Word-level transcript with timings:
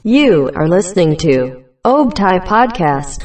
You 0.00 0.48
are 0.56 0.64
listening 0.64 1.12
to 1.28 1.60
Obtai 1.84 2.40
Podcast. 2.48 3.20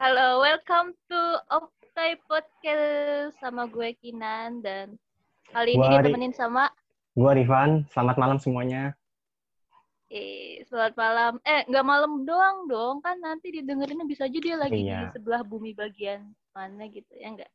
Halo, 0.00 0.40
welcome 0.40 0.96
to 1.12 1.20
Optai 1.52 2.16
Podcast 2.24 3.36
sama 3.44 3.68
gue 3.68 3.92
Kinan 4.00 4.64
dan 4.64 4.96
kali 5.52 5.76
ini 5.76 5.84
Gua 5.84 6.00
ditemenin 6.00 6.32
sama 6.32 6.72
Gua 7.12 7.36
Rifan, 7.36 7.84
selamat 7.92 8.16
malam 8.16 8.40
semuanya. 8.40 8.96
Eh 10.14 10.62
selamat 10.70 10.94
malam. 10.94 11.32
Eh, 11.42 11.66
nggak 11.66 11.82
malam 11.84 12.22
doang 12.22 12.70
dong, 12.70 13.02
kan 13.02 13.18
nanti 13.18 13.50
didengerinnya 13.50 14.06
bisa 14.06 14.30
aja 14.30 14.38
dia 14.38 14.54
lagi 14.54 14.86
Iya. 14.86 15.10
di 15.10 15.18
sebelah 15.18 15.42
bumi 15.42 15.74
bagian 15.74 16.22
mana 16.54 16.86
gitu 16.86 17.10
ya 17.18 17.34
enggak? 17.34 17.50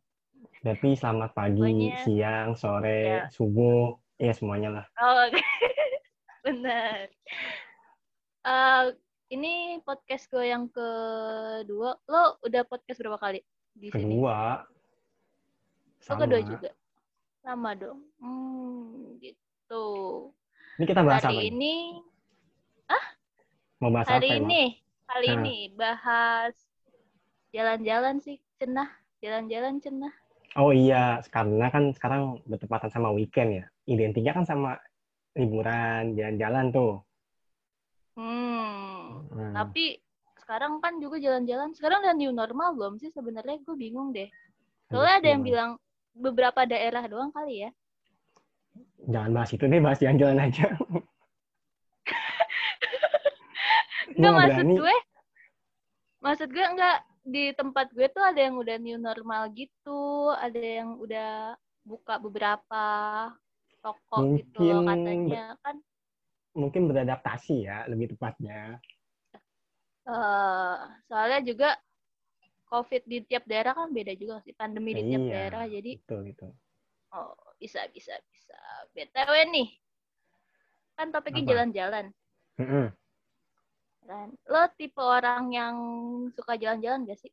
Berarti 0.59 0.89
selamat 0.95 1.31
pagi, 1.31 1.55
Semuanya. 1.55 2.03
siang, 2.03 2.49
sore, 2.55 2.99
Ya. 2.99 3.23
subuh, 3.31 3.95
ya 4.19 4.31
semuanya 4.35 4.69
lah. 4.75 4.85
Oh, 4.99 5.15
oke. 5.23 5.39
benar. 6.45 7.07
Eh, 8.43 8.83
ini 9.29 9.53
podcast 9.83 10.27
gue 10.27 10.43
yang 10.43 10.67
kedua. 10.67 11.95
Lo 12.07 12.23
udah 12.43 12.63
podcast 12.67 12.99
berapa 12.99 13.19
kali 13.19 13.39
di 13.71 13.87
sini? 13.87 14.19
Kedua, 14.19 14.63
Lo 16.01 16.13
kedua 16.17 16.41
juga. 16.43 16.71
Sama 17.39 17.71
dong. 17.71 18.03
Hmm, 18.19 19.15
gitu. 19.19 19.85
Ini 20.75 20.85
kita 20.87 21.03
bahas 21.03 21.23
apa? 21.23 21.35
Hari 21.35 21.51
nih? 21.51 21.51
ini 21.51 21.73
Mau 23.79 23.89
bahas 23.95 24.07
apa 24.11 24.19
hari 24.19 24.29
emang? 24.35 24.51
ini 24.51 24.63
hari 25.07 25.27
Nah. 25.31 25.35
ini 25.39 25.55
bahas 25.73 26.53
jalan-jalan 27.55 28.15
sih 28.19 28.37
cenah 28.59 28.89
jalan-jalan 29.23 29.79
cenah 29.79 30.13
Oh 30.57 30.73
iya, 30.73 31.21
karena 31.29 31.69
kan 31.69 31.93
sekarang 31.93 32.41
bertepatan 32.49 32.89
sama 32.89 33.13
weekend 33.13 33.61
ya. 33.61 33.65
Identiknya 33.85 34.33
kan 34.33 34.49
sama 34.49 34.81
liburan, 35.37 36.17
jalan-jalan 36.17 36.73
tuh. 36.73 36.93
hmm 38.17 39.29
Hmm. 39.29 39.53
tapi 39.55 40.01
sekarang 40.41 40.81
kan 40.83 40.97
juga 40.97 41.21
jalan-jalan 41.21 41.71
sekarang 41.77 42.01
udah 42.03 42.15
new 42.17 42.33
normal 42.33 42.73
belum 42.75 42.97
sih 42.97 43.13
sebenarnya 43.13 43.61
gue 43.61 43.75
bingung 43.77 44.09
deh 44.11 44.27
soalnya 44.89 45.15
ada 45.21 45.27
yang 45.29 45.43
Gimana? 45.45 45.49
bilang 45.53 45.71
beberapa 46.17 46.61
daerah 46.65 47.05
doang 47.05 47.29
kali 47.31 47.69
ya 47.69 47.71
Jangan 49.09 49.31
bahas 49.31 49.49
itu 49.55 49.63
deh, 49.65 49.79
bahas 49.81 49.97
jalan-jalan 49.97 50.37
aja. 50.43 50.65
enggak 54.19 54.31
nggak 54.31 54.43
maksud 54.43 54.65
berani. 54.67 54.75
gue 54.77 54.95
maksud 56.19 56.49
gue 56.51 56.65
enggak 56.67 56.97
di 57.23 57.43
tempat 57.55 57.87
gue 57.95 58.07
tuh 58.11 58.23
ada 58.23 58.39
yang 58.39 58.55
udah 58.59 58.75
new 58.79 58.99
normal 58.99 59.41
gitu 59.55 60.35
ada 60.35 60.59
yang 60.59 60.99
udah 60.99 61.55
buka 61.87 62.19
beberapa 62.19 62.85
toko 63.79 64.17
gitu 64.35 64.59
loh 64.59 64.83
Mungkin 64.83 64.87
katanya 64.87 65.45
kan 65.63 65.75
Mungkin 66.49 66.89
beradaptasi 66.89 67.69
ya, 67.69 67.85
lebih 67.87 68.17
tepatnya. 68.17 68.81
Eh, 70.09 70.75
soalnya 71.05 71.39
juga 71.45 71.69
COVID 72.73 73.05
di 73.05 73.21
tiap 73.29 73.45
daerah 73.45 73.77
kan 73.77 73.93
beda 73.93 74.17
juga 74.17 74.41
sih 74.41 74.57
pandemi 74.57 74.97
di 74.97 75.05
tiap 75.05 75.23
Iya. 75.23 75.31
daerah 75.31 75.63
jadi 75.69 75.91
Betul, 76.01 76.19
gitu. 76.33 76.47
oh 77.13 77.33
bisa 77.61 77.85
bisa 77.93 78.17
bisa 78.33 78.57
btw 78.97 79.33
nih 79.53 79.69
kan 80.97 81.13
topiknya 81.13 81.43
jalan-jalan 81.53 82.05
Mm-mm. 82.57 82.85
Kan 84.09 84.33
lo 84.49 84.65
tipe 84.73 84.97
orang 84.97 85.53
yang 85.53 85.75
suka 86.33 86.57
jalan-jalan 86.57 87.05
gak 87.05 87.21
sih 87.21 87.29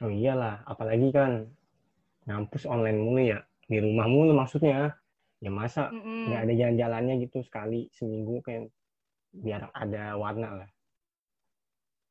Oh 0.00 0.08
iyalah, 0.08 0.64
apalagi 0.64 1.12
kan 1.12 1.44
ngampus 2.24 2.64
online 2.64 3.04
mulu 3.04 3.20
ya. 3.20 3.44
Di 3.68 3.84
rumah 3.84 4.08
mulu 4.08 4.32
maksudnya. 4.32 4.96
Ya 5.44 5.52
masa 5.52 5.92
nggak 5.92 6.40
ada 6.40 6.54
jalan-jalannya 6.56 7.20
gitu 7.28 7.44
sekali 7.44 7.92
seminggu 7.92 8.40
kayak 8.40 8.72
biar 9.28 9.68
ada 9.76 10.16
warna 10.16 10.64
lah. 10.64 10.70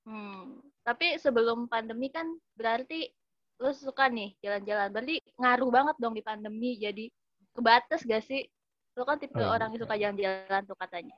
Hmm. 0.06 0.62
tapi 0.82 1.18
sebelum 1.18 1.66
pandemi 1.66 2.10
kan 2.10 2.26
berarti 2.54 3.10
lo 3.58 3.70
suka 3.74 4.10
nih 4.10 4.34
jalan-jalan 4.42 4.90
berarti 4.90 5.22
ngaruh 5.38 5.70
banget 5.70 5.96
dong 5.98 6.14
di 6.14 6.22
pandemi 6.22 6.78
jadi 6.78 7.06
kebatas 7.54 8.06
gak 8.06 8.22
sih 8.22 8.46
lo 8.94 9.06
kan 9.06 9.18
tipe 9.18 9.38
Oh, 9.38 9.46
iya. 9.46 9.54
orang 9.54 9.70
yang 9.74 9.82
suka 9.82 9.96
jalan-jalan 9.98 10.62
tuh 10.66 10.78
katanya 10.78 11.16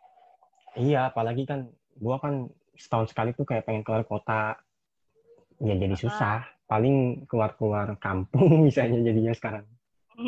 Iya, 0.75 1.11
apalagi 1.11 1.43
kan 1.43 1.67
gua 1.99 2.15
kan 2.19 2.47
setahun 2.75 3.11
sekali 3.11 3.35
tuh 3.35 3.45
kayak 3.47 3.65
pengen 3.67 3.83
keluar 3.83 4.03
kota. 4.07 4.57
Ya 5.61 5.75
jadi 5.77 5.95
susah. 5.95 6.47
Paling 6.65 7.27
keluar-keluar 7.27 7.99
kampung 7.99 8.61
misalnya 8.67 9.01
jadinya 9.03 9.33
sekarang. 9.35 9.65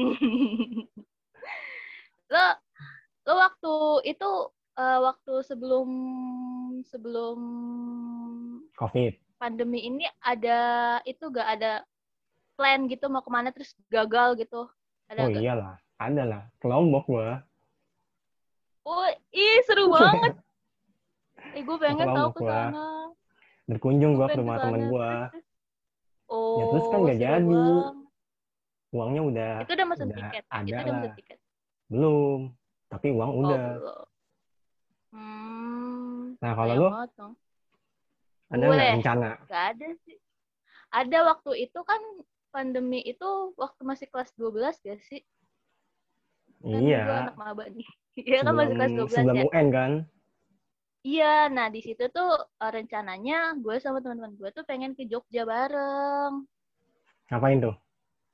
lo 2.34 2.46
lo 3.30 3.34
waktu 3.38 3.74
itu 4.10 4.32
eh, 4.80 5.00
waktu 5.06 5.34
sebelum 5.46 5.90
sebelum 6.82 7.38
Covid. 8.74 9.14
pandemi 9.38 9.86
ini 9.86 10.10
ada 10.18 10.98
itu 11.06 11.30
gak 11.30 11.46
ada 11.46 11.86
plan 12.58 12.90
gitu 12.90 13.06
mau 13.06 13.22
ke 13.22 13.30
mana 13.30 13.54
terus 13.54 13.78
gagal 13.86 14.34
gitu 14.42 14.66
ada 15.14 15.20
Oh 15.26 15.30
gak? 15.30 15.42
iyalah, 15.46 15.76
ada 16.02 16.24
lah. 16.26 16.44
Ke 16.58 16.66
Lombok 16.66 17.06
gua. 17.06 17.44
Oh, 18.84 19.08
ih 19.32 19.62
seru 19.64 19.94
banget. 19.94 20.34
Eh, 21.54 21.62
gue 21.62 21.76
pengen 21.78 22.08
Lombok 22.08 22.34
ke 22.34 22.42
sana. 22.44 22.86
Berkunjung 23.64 24.12
gua 24.14 24.28
ke 24.28 24.38
rumah 24.38 24.58
temen 24.60 24.82
gua. 24.88 25.32
Oh, 26.28 26.58
Ya, 26.58 26.64
terus 26.68 26.86
kan 26.88 27.00
nggak 27.00 27.16
seru 27.16 27.24
jadi. 27.24 27.54
banget. 27.54 27.96
Uangnya 28.92 29.22
udah 29.24 29.54
Itu 29.60 29.72
udah 29.72 29.86
udah 29.88 30.06
tiket. 30.14 30.44
ada 30.48 30.62
Itu 30.64 30.82
udah 30.84 30.94
lah. 31.00 31.16
tiket. 31.16 31.40
belum. 31.88 32.40
Tapi 32.88 33.08
uang 33.10 33.32
Oh, 33.32 33.40
udah. 33.40 33.64
belum. 33.74 34.06
Hmm. 35.12 36.22
Nah, 36.38 36.52
kalau 36.54 36.74
dong. 36.74 37.34
ada 38.50 38.60
Gue. 38.60 38.70
nggak 38.72 38.94
rencana? 38.96 39.30
Gak 39.46 39.64
ada 39.72 39.88
sih. 40.04 40.18
Ada 40.90 41.18
waktu 41.24 41.52
itu 41.64 41.80
kan 41.82 42.02
pandemi 42.50 43.02
itu 43.02 43.26
waktu 43.56 43.82
masih 43.82 44.06
kelas 44.08 44.30
12 44.36 44.78
gak 44.80 45.02
sih? 45.02 45.22
Kan 46.60 46.80
gue 46.80 46.92
Iya. 46.92 47.30
anak 47.30 47.36
maba 47.36 47.66
nih. 47.68 47.86
Iya 48.14 48.46
kan 48.46 48.54
masih 48.54 48.76
kelas 48.78 48.90
sebelum 48.92 49.08
12 49.10 49.16
sebelum 49.16 49.36
ya. 49.36 49.44
UN 49.48 49.68
kan? 49.70 49.92
Iya, 51.04 51.52
nah 51.52 51.68
di 51.68 51.84
situ 51.84 52.08
tuh 52.16 52.32
eh, 52.64 52.72
rencananya 52.72 53.60
gue 53.60 53.76
sama 53.84 54.00
teman-teman 54.00 54.40
gue 54.40 54.50
tuh 54.56 54.64
pengen 54.64 54.96
ke 54.96 55.04
Jogja 55.04 55.44
bareng. 55.44 56.48
Ngapain 57.28 57.60
tuh? 57.60 57.76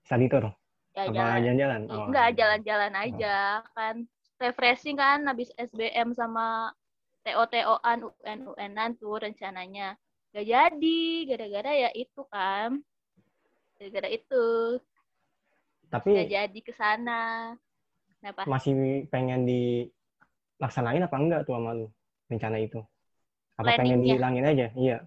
Study 0.06 0.30
tour? 0.30 0.54
Ya 0.94 1.10
Apa 1.10 1.42
jalan-jalan? 1.42 1.82
Oh. 1.90 2.06
Enggak, 2.14 2.38
jalan-jalan 2.38 2.94
aja 2.94 3.66
kan. 3.74 4.06
Refreshing 4.38 5.02
kan 5.02 5.26
habis 5.26 5.50
SBM 5.58 6.14
sama 6.14 6.70
TO-TO-an, 7.26 8.06
UN-UNan 8.06 8.92
tuh 9.02 9.18
rencananya. 9.18 9.98
Gak 10.30 10.46
jadi, 10.46 11.02
gara-gara 11.26 11.72
ya 11.74 11.90
itu 11.98 12.22
kan. 12.30 12.78
Gara-gara 13.82 14.08
itu. 14.14 14.78
Gak 15.90 16.06
Tapi 16.06 16.10
jadi 16.30 16.60
ke 16.62 16.74
sana. 16.78 17.58
Masih 18.46 19.10
pengen 19.10 19.50
dilaksanain 19.50 21.02
apa 21.02 21.18
enggak 21.18 21.42
tuh 21.50 21.58
sama 21.58 21.74
lu 21.74 21.90
rencana 22.32 22.58
itu? 22.68 22.80
Apa 23.62 23.72
pengen 23.80 24.00
Planningnya. 24.04 24.06
dihilangin 24.06 24.46
aja? 24.52 24.66
Iya. 24.84 24.98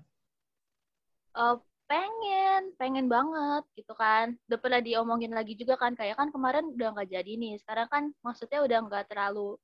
Eh, 1.37 1.57
pengen, 1.91 2.61
pengen 2.81 3.07
banget 3.15 3.63
gitu 3.79 3.93
kan. 4.03 4.27
Udah 4.49 4.59
pernah 4.63 4.81
diomongin 4.87 5.33
lagi 5.39 5.53
juga 5.61 5.75
kan, 5.83 5.93
kayak 5.99 6.17
kan 6.21 6.29
kemarin 6.35 6.65
udah 6.77 6.89
nggak 6.95 7.09
jadi 7.15 7.33
nih. 7.43 7.53
Sekarang 7.63 7.89
kan 7.93 8.03
maksudnya 8.27 8.59
udah 8.67 8.79
nggak 8.89 9.05
terlalu 9.11 9.57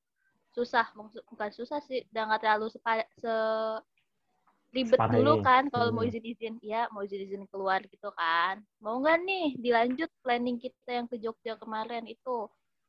susah, 0.57 0.87
maksud 0.99 1.23
bukan 1.33 1.51
susah 1.59 1.81
sih, 1.89 2.01
udah 2.13 2.23
nggak 2.29 2.43
terlalu 2.45 2.67
sepa, 2.75 2.93
se 3.23 3.33
ribet 4.77 5.01
Separah 5.01 5.15
dulu 5.15 5.33
ini. 5.33 5.39
kan 5.47 5.63
kalau 5.73 5.89
mau 5.97 6.05
Hmm. 6.05 6.11
izin-izin, 6.11 6.55
ya 6.73 6.81
mau 6.93 7.03
izin-izin 7.07 7.45
keluar 7.53 7.81
gitu 7.89 8.09
kan. 8.21 8.55
Mau 8.85 8.95
nggak 9.01 9.19
nih 9.29 9.47
dilanjut 9.65 10.11
planning 10.25 10.57
kita 10.65 10.91
yang 10.99 11.07
ke 11.11 11.17
Jogja 11.25 11.53
kemarin 11.63 12.05
itu. 12.15 12.39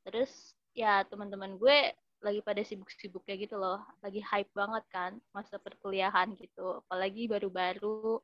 Terus 0.03 0.31
ya 0.75 1.03
teman-teman 1.07 1.55
gue 1.61 1.77
lagi 2.25 2.41
pada 2.43 2.61
sibuk-sibuknya 2.65 3.35
gitu 3.43 3.55
loh, 3.63 3.79
lagi 4.03 4.19
hype 4.23 4.51
banget 4.55 4.83
kan 4.95 5.11
masa 5.35 5.55
perkuliahan 5.65 6.35
gitu, 6.39 6.83
apalagi 6.85 7.27
baru-baru 7.31 8.19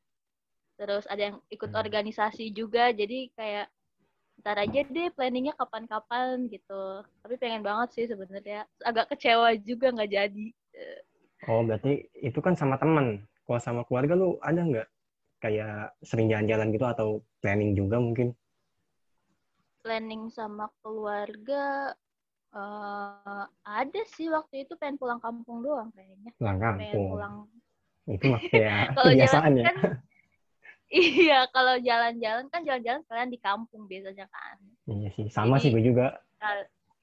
terus 0.76 1.04
ada 1.08 1.32
yang 1.32 1.36
ikut 1.48 1.70
Hmm. 1.70 1.80
organisasi 1.82 2.52
juga 2.52 2.92
jadi 2.92 3.32
kayak 3.36 3.66
ntar 4.44 4.56
aja 4.64 4.80
deh 4.84 5.08
planningnya 5.16 5.54
kapan-kapan 5.56 6.46
gitu 6.52 7.02
tapi 7.24 7.34
pengen 7.40 7.62
banget 7.64 7.88
sih 7.96 8.04
sebenarnya 8.12 8.68
agak 8.84 9.06
kecewa 9.12 9.56
juga 9.60 9.86
nggak 9.94 10.10
jadi 10.12 10.46
Oh, 11.50 11.60
berarti 11.66 11.92
itu 12.28 12.38
kan 12.46 12.54
sama 12.60 12.76
teman. 12.82 13.06
Kalau 13.46 13.60
sama 13.66 13.82
keluarga 13.86 14.14
lu 14.20 14.28
ada 14.48 14.60
nggak 14.68 14.86
kayak 15.44 15.74
sering 16.08 16.28
jalan-jalan 16.32 16.68
gitu 16.74 16.86
atau 16.94 17.08
planning 17.42 17.72
juga 17.80 17.96
mungkin? 18.06 18.28
planning 19.82 20.24
sama 20.36 20.66
keluarga 20.84 21.62
eh 22.56 23.44
ada 23.62 24.00
sih 24.08 24.26
waktu 24.26 24.64
itu 24.64 24.72
pengen 24.74 24.96
pulang 24.96 25.20
kampung 25.20 25.60
doang 25.60 25.92
kayaknya 25.92 26.32
Pulang 26.34 26.56
pengen 26.56 26.76
kampung. 26.80 27.08
pulang 27.12 27.34
Itu 28.06 28.24
mah 28.26 28.40
kayak 28.42 28.78
Kalau 28.96 29.12
kebiasaan 29.12 29.50
ya. 29.52 29.64
kan 29.66 29.76
iya 30.88 31.38
kalau 31.50 31.74
jalan-jalan 31.78 32.46
kan 32.48 32.62
jalan-jalan 32.62 33.02
kalian 33.04 33.28
di 33.28 33.38
kampung 33.38 33.84
biasanya 33.84 34.24
kan. 34.26 34.56
Iya 34.86 35.08
sih, 35.12 35.26
sama 35.28 35.58
Jadi- 35.58 35.62
sih 35.62 35.70
gue 35.70 35.82
juga. 35.84 36.06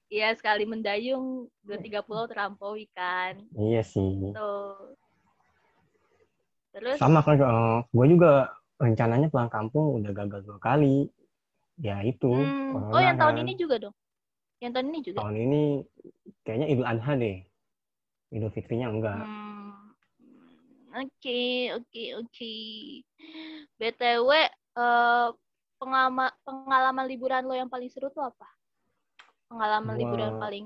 Iya 0.07 0.29
sekali 0.33 0.63
mendayung 0.63 1.49
dua 1.61 1.77
tiga 1.77 1.99
pulau 1.99 2.23
terlampaui 2.23 2.87
kan. 2.91 3.43
Iya 3.53 3.81
sih. 3.83 4.31
Tuh. 4.31 4.95
Terus 6.71 6.97
Sama 6.97 7.21
kan, 7.21 7.37
gue 7.83 8.05
juga 8.07 8.49
rencananya 8.79 9.27
pulang 9.27 9.49
kampung 9.49 9.99
udah 9.99 10.11
gagal 10.15 10.41
dua 10.41 10.57
kali. 10.57 11.11
Ya 11.77 11.99
itu. 12.01 12.29
Hmm, 12.29 12.93
Oh 12.93 13.01
yang 13.01 13.17
tahun 13.17 13.41
kan. 13.41 13.43
ini 13.43 13.53
juga 13.57 13.75
dong? 13.81 13.95
Yang 14.63 14.71
tahun 14.79 14.87
ini 14.95 14.99
juga? 15.03 15.19
Tahun 15.19 15.35
ini 15.35 15.61
kayaknya 16.47 16.67
Idul 16.71 16.87
Adha 16.87 17.11
deh. 17.19 17.37
Idul 18.31 18.51
Fitrinya 18.55 18.87
enggak. 18.87 19.27
Hmm, 19.27 19.91
Oke, 20.93 21.73
oke, 21.73 22.03
oke. 22.21 22.53
BTW, 23.81 24.29
eh, 24.77 25.27
pengalaman, 25.81 26.29
pengalaman 26.47 27.05
liburan 27.09 27.43
lo 27.49 27.53
yang 27.57 27.67
paling 27.67 27.89
seru 27.91 28.07
tuh 28.13 28.23
apa? 28.23 28.47
Pengalaman 29.51 29.93
Gua- 29.93 29.99
liburan 30.01 30.31
paling 30.39 30.65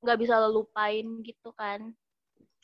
nggak 0.00 0.18
bisa 0.22 0.34
lo 0.40 0.48
lupain 0.54 1.06
gitu 1.26 1.50
kan? 1.52 1.92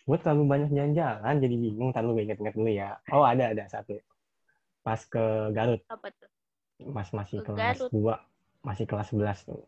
Gue 0.06 0.16
terlalu 0.22 0.42
banyak 0.46 0.70
jalan-jalan, 0.70 1.34
jadi 1.42 1.56
bingung. 1.58 1.90
Ntar 1.90 2.06
lu 2.06 2.14
inget-inget 2.16 2.54
dulu 2.54 2.70
ya. 2.70 2.94
Oh 3.10 3.26
ada, 3.26 3.50
ada 3.50 3.66
satu. 3.66 3.98
Pas 4.86 5.02
ke 5.02 5.50
Garut, 5.50 5.82
Apa 5.90 6.08
tuh? 6.14 6.30
pas 6.94 7.08
masih 7.10 7.42
Ke 7.42 7.50
kelas 7.50 7.78
Garut. 7.82 7.90
2. 7.90 8.14
Masih 8.62 8.84
kelas 8.86 9.06
11 9.10 9.38
tuh. 9.42 9.60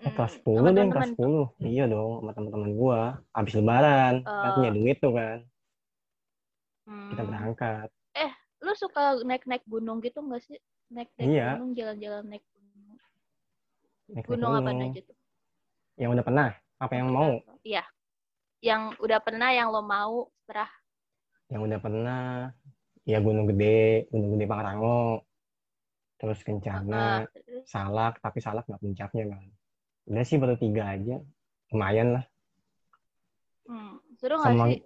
Eh, 0.00 0.12
kelas 0.16 0.32
sama 0.32 0.44
10 0.44 0.68
deh, 0.72 0.80
teman-teman 0.80 0.90
kelas 0.96 1.10
tuh. 1.12 1.44
10. 1.60 1.68
Iya 1.68 1.84
dong, 1.92 2.12
sama 2.24 2.30
teman-teman 2.32 2.70
gua. 2.72 3.00
Habis 3.36 3.54
lebaran, 3.60 4.14
kan 4.24 4.48
Oh. 4.48 4.54
punya 4.56 4.70
duit 4.72 4.96
tuh 4.96 5.12
kan. 5.12 5.38
Kita 6.88 7.22
Hmm. 7.22 7.28
berangkat. 7.28 7.88
Lu 8.60 8.76
suka 8.76 9.16
naik-naik 9.24 9.64
gunung 9.64 10.04
gitu 10.04 10.20
nggak 10.20 10.44
sih? 10.44 10.60
Naik-naik 10.92 11.32
Iya. 11.32 11.56
gunung, 11.56 11.72
jalan-jalan 11.72 12.24
naik 12.28 12.44
gunung. 12.52 12.96
Naik-naik 14.12 14.26
Gunung 14.28 14.52
apa 14.52 14.70
aja 14.76 15.00
tuh? 15.00 15.16
Yang 15.96 16.10
udah 16.12 16.24
pernah, 16.28 16.48
apa 16.76 16.92
yang 16.92 17.08
mau? 17.08 17.32
Iya. 17.64 17.84
Yang 18.60 18.82
udah 19.00 19.18
pernah, 19.24 19.48
yang 19.56 19.72
lo 19.72 19.80
mau, 19.80 20.28
serah. 20.44 20.68
Yang 21.48 21.60
udah 21.72 21.78
pernah, 21.80 22.22
ya 23.08 23.18
Gunung 23.24 23.48
Gede, 23.48 24.12
Gunung 24.12 24.36
Gede 24.36 24.44
Pangrango. 24.44 25.24
Terus 26.20 26.44
Kencana, 26.44 27.24
terus, 27.32 27.64
Salak, 27.64 28.20
tapi 28.20 28.44
Salak 28.44 28.68
nggak 28.68 28.82
puncaknya 28.84 29.24
kan. 29.32 29.44
Udah 30.10 30.24
sih 30.26 30.42
baru 30.42 30.58
tiga 30.58 30.90
aja. 30.90 31.22
Lumayan 31.70 32.18
lah. 32.18 32.24
hmm, 33.70 34.02
seru 34.18 34.34
nggak 34.42 34.50
Sama 34.50 34.66
sih? 34.74 34.82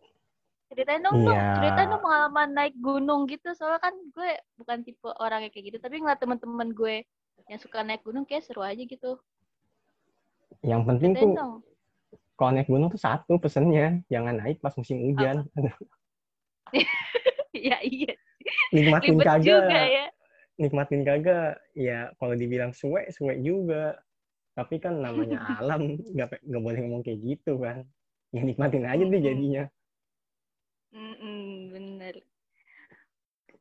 Ceritain 0.68 1.00
dong, 1.00 1.24
dong. 1.24 1.32
Iya. 1.32 1.56
Ceritain 1.56 1.88
dong 1.88 2.02
pengalaman 2.04 2.48
naik 2.52 2.76
gunung 2.76 3.24
gitu. 3.24 3.48
Soalnya 3.56 3.80
kan 3.80 3.96
gue 3.96 4.30
bukan 4.60 4.84
tipe 4.84 5.08
orang 5.16 5.48
yang 5.48 5.52
kayak 5.56 5.72
gitu. 5.72 5.78
Tapi 5.80 6.04
ngeliat 6.04 6.20
temen-temen 6.20 6.76
gue 6.76 7.08
yang 7.48 7.60
suka 7.60 7.80
naik 7.80 8.04
gunung 8.04 8.28
kayak 8.28 8.44
seru 8.44 8.60
aja 8.60 8.84
gitu. 8.84 9.16
yang 10.64 10.80
penting 10.88 11.12
Ceritain 11.12 11.36
tuh 11.36 11.36
dong. 11.36 11.54
kalau 12.40 12.50
naik 12.56 12.68
gunung 12.72 12.88
tuh 12.88 13.00
satu 13.00 13.36
pesennya, 13.36 14.00
jangan 14.08 14.40
naik 14.40 14.64
pas 14.64 14.72
musim 14.76 14.96
hujan. 14.96 15.44
Iya, 17.52 17.76
iya. 18.00 18.12
Nikmatin 18.72 19.20
kagak. 19.20 19.44
juga 19.44 19.80
ya. 19.88 20.06
nikmatin 20.54 21.02
kagak 21.02 21.58
ya 21.74 22.14
kalau 22.14 22.38
dibilang 22.38 22.70
suwe 22.70 23.10
suwe 23.10 23.34
juga 23.42 23.98
tapi 24.54 24.74
kan 24.84 24.94
namanya 25.04 25.38
alam 25.60 25.80
nggak 26.14 26.28
nggak 26.48 26.62
boleh 26.64 26.78
ngomong 26.82 27.02
kayak 27.06 27.20
gitu 27.28 27.52
kan 27.64 27.76
ya 28.34 28.40
nikmatin 28.42 28.84
aja 28.86 29.04
deh 29.12 29.20
jadinya 29.22 29.64
Mm-mm, 30.94 31.74
bener. 31.74 32.14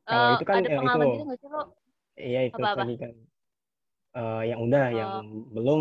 Kalau 0.06 0.26
Eh, 0.26 0.34
itu 0.38 0.44
kan, 0.46 0.56
ada 0.62 0.68
eh, 0.70 0.78
pengalaman 0.78 1.06
itu. 1.08 1.18
gitu 1.18 1.34
iya 2.14 2.40
itu 2.48 2.56
Apa-apa? 2.56 2.82
tadi 2.82 2.94
kan 3.02 3.12
Eh, 4.14 4.42
yang 4.46 4.60
udah 4.62 4.84
yang 4.94 5.12
Oh. 5.26 5.50
belum 5.58 5.80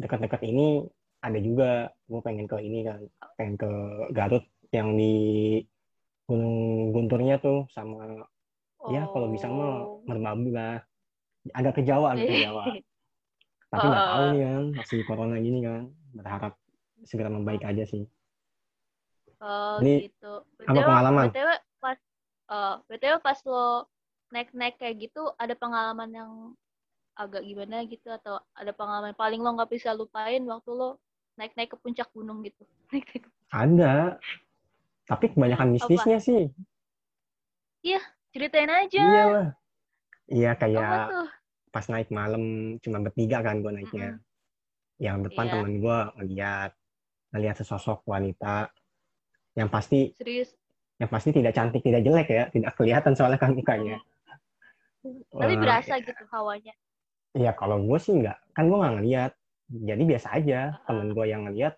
dekat-dekat 0.00 0.40
ini 0.48 0.88
ada 1.20 1.38
juga 1.44 1.92
gue 2.08 2.20
pengen 2.24 2.48
ke 2.48 2.56
ini 2.64 2.78
kan 2.88 3.00
pengen 3.36 3.54
ke 3.60 3.68
Garut 4.16 4.44
yang 4.72 4.96
di 4.96 5.04
Gunung 6.28 6.56
Gunturnya 6.94 7.36
tuh 7.44 7.68
sama 7.76 8.24
ya 8.88 9.02
kalau 9.12 9.28
bisa 9.28 9.46
mah 9.48 9.84
Oh. 9.84 10.00
merbabu 10.08 10.48
lah 10.56 10.80
agak 11.52 11.80
ke 11.80 11.82
Jawa 11.88 12.16
agak 12.16 12.26
ke 12.32 12.36
Jawa 12.44 12.64
tapi 13.74 13.86
nggak 13.90 14.06
tahu 14.06 14.22
Oh. 14.22 14.30
nih 14.30 14.42
kan 14.46 14.62
masih 14.78 14.98
corona 15.02 15.36
gini 15.42 15.58
kan 15.66 15.82
berharap 16.14 16.52
segera 17.02 17.28
membaik 17.28 17.66
aja 17.66 17.82
sih 17.82 18.06
Oh 19.42 19.76
Ini 19.82 20.08
gitu. 20.08 20.40
apa 20.64 20.80
pengalaman? 20.80 21.28
BTW 21.28 21.50
pas 21.82 21.98
oh, 22.48 22.74
BTW 22.88 23.14
pas 23.20 23.38
lo 23.44 23.90
naik-naik 24.32 24.78
kayak 24.80 25.10
gitu 25.10 25.26
ada 25.36 25.52
pengalaman 25.52 26.10
yang 26.14 26.30
agak 27.18 27.42
gimana 27.44 27.84
gitu 27.84 28.08
atau 28.08 28.40
ada 28.56 28.72
pengalaman 28.72 29.12
paling 29.12 29.42
lo 29.42 29.52
nggak 29.52 29.68
bisa 29.74 29.92
lupain 29.92 30.40
waktu 30.48 30.70
lo 30.72 30.96
naik-naik 31.36 31.74
ke 31.74 31.76
puncak 31.76 32.08
gunung 32.14 32.40
gitu. 32.46 32.62
Ke- 33.10 33.26
ada 33.52 34.16
tapi 35.04 35.34
kebanyakan 35.34 35.76
mistisnya 35.76 36.18
sih 36.22 36.48
Ceritain 38.34 38.66
aja. 38.66 38.98
iya 38.98 39.24
lah 39.30 39.48
iya 40.26 40.50
Apa 40.50 40.60
kayak 40.66 41.06
tuh? 41.06 41.28
Pas 41.74 41.82
naik 41.90 42.14
malam 42.14 42.42
cuma 42.78 43.02
bertiga 43.02 43.42
kan 43.42 43.58
gue 43.58 43.72
naiknya 43.74 44.22
yang 45.02 45.26
depan 45.26 45.44
Iya. 45.44 45.52
temen 45.58 45.72
gue 45.82 45.98
ngeliat 46.22 46.70
ngeliat 47.34 47.56
sesosok 47.58 48.06
wanita 48.06 48.70
yang 49.58 49.66
pasti 49.66 50.14
Serius. 50.14 50.54
yang 50.96 51.10
pasti 51.10 51.34
tidak 51.34 51.50
cantik 51.52 51.82
tidak 51.82 52.06
jelek 52.06 52.28
ya 52.30 52.44
tidak 52.54 52.78
kelihatan 52.78 53.12
soalnya 53.12 53.42
kan 53.42 53.50
mukanya 53.52 53.98
Tapi 55.04 55.52
Eh, 55.52 55.60
berasa 55.60 56.00
gitu 56.00 56.24
hawanya. 56.32 56.72
Iya, 57.36 57.52
kalau 57.52 57.76
gue 57.84 57.98
sih 58.00 58.16
nggak, 58.16 58.56
kan 58.56 58.72
gue 58.72 58.78
nggak 58.80 58.94
ngeliat. 58.96 59.32
Jadi 59.68 60.02
biasa 60.08 60.28
aja, 60.32 60.60
Uh-uh. 60.72 60.86
temen 60.88 61.06
gue 61.12 61.26
yang 61.28 61.42
ngeliat. 61.44 61.74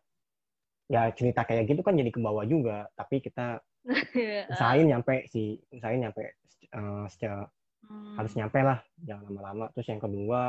Ya 0.87 1.11
cerita 1.11 1.43
kayak 1.43 1.67
gitu 1.67 1.83
kan 1.83 1.99
jadi 1.99 2.07
ke 2.15 2.23
bawah 2.23 2.47
juga. 2.47 2.87
Tapi 2.95 3.19
kita 3.19 3.59
usahain 4.55 4.87
nyampe 4.87 5.27
sih, 5.27 5.59
usahain 5.75 6.07
nyampe 6.07 6.23
eh, 6.71 7.05
secara 7.11 7.51
Hmm. 7.87 8.15
harus 8.19 8.33
nyampe 8.35 8.59
lah, 8.59 8.79
jangan 8.99 9.31
lama-lama. 9.31 9.65
Terus 9.73 9.87
yang 9.89 10.03
kedua, 10.03 10.41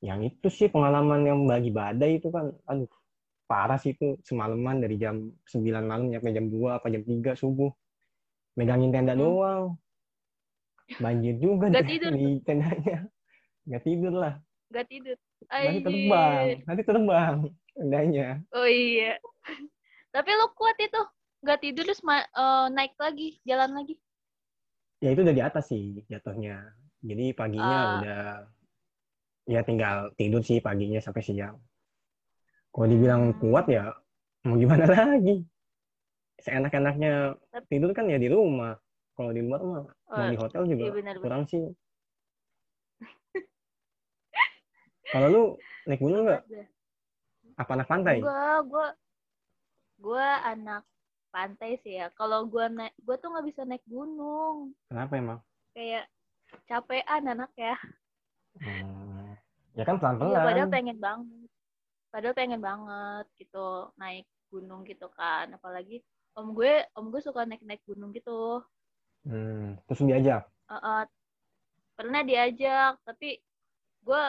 yang 0.00 0.20
itu 0.20 0.48
sih 0.48 0.68
pengalaman 0.68 1.24
yang 1.24 1.44
bagi 1.44 1.68
badai 1.68 2.18
itu 2.18 2.28
kan, 2.28 2.52
aduh 2.64 2.88
parah 3.44 3.76
sih 3.76 3.92
itu 3.92 4.16
semalaman 4.24 4.80
dari 4.80 4.96
jam 4.96 5.28
9 5.44 5.84
malam 5.84 6.08
nyampe 6.08 6.32
jam 6.32 6.48
2 6.48 6.80
apa 6.80 6.88
jam 6.88 7.04
3 7.04 7.36
subuh. 7.36 7.68
Megangin 8.56 8.88
tenda 8.88 9.12
Hmm. 9.12 9.20
doang. 9.20 9.64
Banjir 11.00 11.36
juga 11.40 11.72
Nggak 11.72 11.84
di, 11.84 11.90
tidur 11.96 12.10
di 12.12 12.28
tendanya. 12.44 12.98
Nggak 13.64 13.82
tidur 13.82 14.14
lah. 14.14 14.34
Gak 14.68 14.86
tidur. 14.90 15.16
Nanti 15.44 15.68
Anjir. 15.68 15.84
terbang, 15.86 16.44
nanti 16.66 16.82
terbang 16.82 17.36
tendanya. 17.72 18.28
Oh 18.50 18.66
iya. 18.66 19.16
Tapi 20.14 20.30
lo 20.34 20.50
kuat 20.52 20.76
itu. 20.78 21.02
Gak 21.44 21.60
tidur 21.60 21.84
terus 21.84 22.00
ma- 22.00 22.24
eh, 22.24 22.66
naik 22.72 22.96
lagi, 22.96 23.38
jalan 23.44 23.76
lagi. 23.76 24.00
Ya 25.04 25.12
itu 25.12 25.20
udah 25.20 25.36
di 25.36 25.44
atas 25.44 25.68
sih 25.68 26.00
jatuhnya. 26.08 26.64
Jadi 27.04 27.36
paginya 27.36 27.76
Ah. 27.76 27.92
udah 28.00 28.20
ya 29.44 29.60
tinggal 29.60 30.08
tidur 30.16 30.40
sih 30.40 30.64
paginya 30.64 30.96
sampai 31.04 31.20
siang. 31.20 31.60
Kalau 32.72 32.86
dibilang 32.88 33.36
Hmm. 33.36 33.38
kuat 33.44 33.68
ya 33.68 33.92
mau 34.48 34.56
gimana 34.56 34.88
lagi? 34.96 35.44
Seenak-enaknya 36.40 37.36
tidur 37.68 37.92
kan 37.92 38.08
ya 38.08 38.16
di 38.16 38.32
rumah. 38.32 38.80
Kalau 39.14 39.30
di 39.30 39.44
luar 39.44 39.60
mah 39.62 39.84
Oh, 40.10 40.16
mau 40.16 40.26
di 40.32 40.36
hotel 40.40 40.62
juga 40.66 40.84
iya 40.88 40.94
benar, 40.96 41.14
kurang 41.20 41.44
sih. 41.46 41.62
Kalau 45.12 45.28
lu 45.28 45.42
naik 45.86 46.00
gunung 46.00 46.24
nggak? 46.26 46.42
Apa 47.60 47.70
anak 47.76 47.86
pantai? 47.86 48.18
Enggak, 48.18 48.58
gue 48.66 48.86
gue 50.02 50.26
anak 50.42 50.82
pantai 51.34 51.82
sih 51.82 51.98
ya. 51.98 52.14
Kalau 52.14 52.46
gue 52.46 52.62
naik, 52.70 52.94
gue 53.02 53.16
tuh 53.18 53.34
nggak 53.34 53.46
bisa 53.50 53.66
naik 53.66 53.82
gunung. 53.90 54.70
Kenapa 54.86 55.18
emang? 55.18 55.38
Kayak 55.74 56.06
capean 56.70 57.26
anak 57.26 57.50
ya. 57.58 57.74
Hmm, 58.62 59.34
ya 59.74 59.82
kan 59.82 59.98
Iya, 59.98 60.06
padahal 60.06 60.38
pelan-pelan. 60.46 60.70
pengen 60.70 60.98
banget. 61.02 61.50
Padahal 62.14 62.34
pengen 62.38 62.60
banget 62.62 63.26
gitu 63.42 63.90
naik 63.98 64.30
gunung 64.54 64.86
gitu 64.86 65.10
kan. 65.10 65.50
Apalagi 65.50 66.06
om 66.38 66.54
gue, 66.54 66.86
om 66.94 67.10
gue 67.10 67.18
suka 67.18 67.42
naik-naik 67.42 67.82
gunung 67.82 68.14
gitu. 68.14 68.62
Hmm, 69.26 69.74
terus 69.90 70.06
diajak. 70.06 70.46
Eh, 70.70 70.74
eh, 70.78 71.02
pernah 71.98 72.22
diajak, 72.22 73.02
tapi 73.02 73.42
gue 74.06 74.22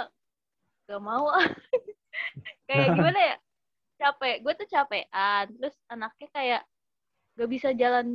gak 0.89 1.01
mau. 1.05 1.29
kayak 2.65 2.97
gimana 2.97 3.19
ya? 3.21 3.35
Capek. 4.01 4.41
Gue 4.41 4.53
tuh 4.57 4.65
capean. 4.65 5.45
Terus 5.53 5.77
anaknya 5.85 6.27
kayak 6.33 6.61
gak 7.35 7.49
bisa 7.51 7.69
jalan 7.75 8.07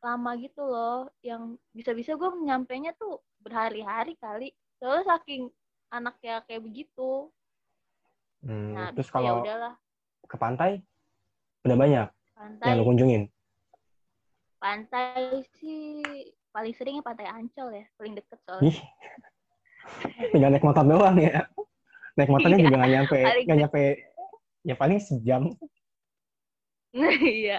lama 0.00 0.30
gitu 0.40 0.64
loh. 0.64 1.08
Yang 1.20 1.60
bisa-bisa 1.72 2.16
gue 2.16 2.28
nyampainya 2.42 2.96
tuh 2.96 3.20
berhari-hari 3.44 4.16
kali. 4.16 4.52
Soalnya 4.80 5.16
saking 5.16 5.52
anaknya 5.92 6.40
kayak 6.48 6.64
begitu. 6.64 7.28
Hmm, 8.44 8.76
Nah, 8.76 8.88
terus 8.92 9.08
ya 9.08 9.14
kalau 9.14 9.40
udahlah. 9.44 9.74
ke 10.24 10.36
pantai 10.40 10.80
udah 11.64 11.76
banyak 11.76 12.08
Pantai. 12.36 12.66
yang 12.68 12.76
lu 12.80 12.84
kunjungin. 12.84 13.22
Pantai 14.60 15.44
sih 15.60 16.00
paling 16.48 16.72
seringnya 16.72 17.04
pantai 17.04 17.28
Ancol 17.28 17.68
ya, 17.72 17.84
paling 18.00 18.16
deket 18.16 18.38
soalnya. 18.48 18.68
Ih, 18.72 18.78
tinggal 20.32 20.50
naik 20.52 20.64
motor 20.64 20.84
doang 20.88 21.16
ya. 21.20 21.44
Naik 22.16 22.30
motornya 22.32 22.56
Iya, 22.56 22.64
juga 22.64 22.76
nggak 22.80 22.92
nyampe, 22.94 23.18
paling 23.20 23.44
nggak 23.44 23.58
nyampe, 23.60 23.82
ya 24.64 24.74
paling 24.78 24.98
sejam. 25.00 25.42
Iya. 26.94 27.58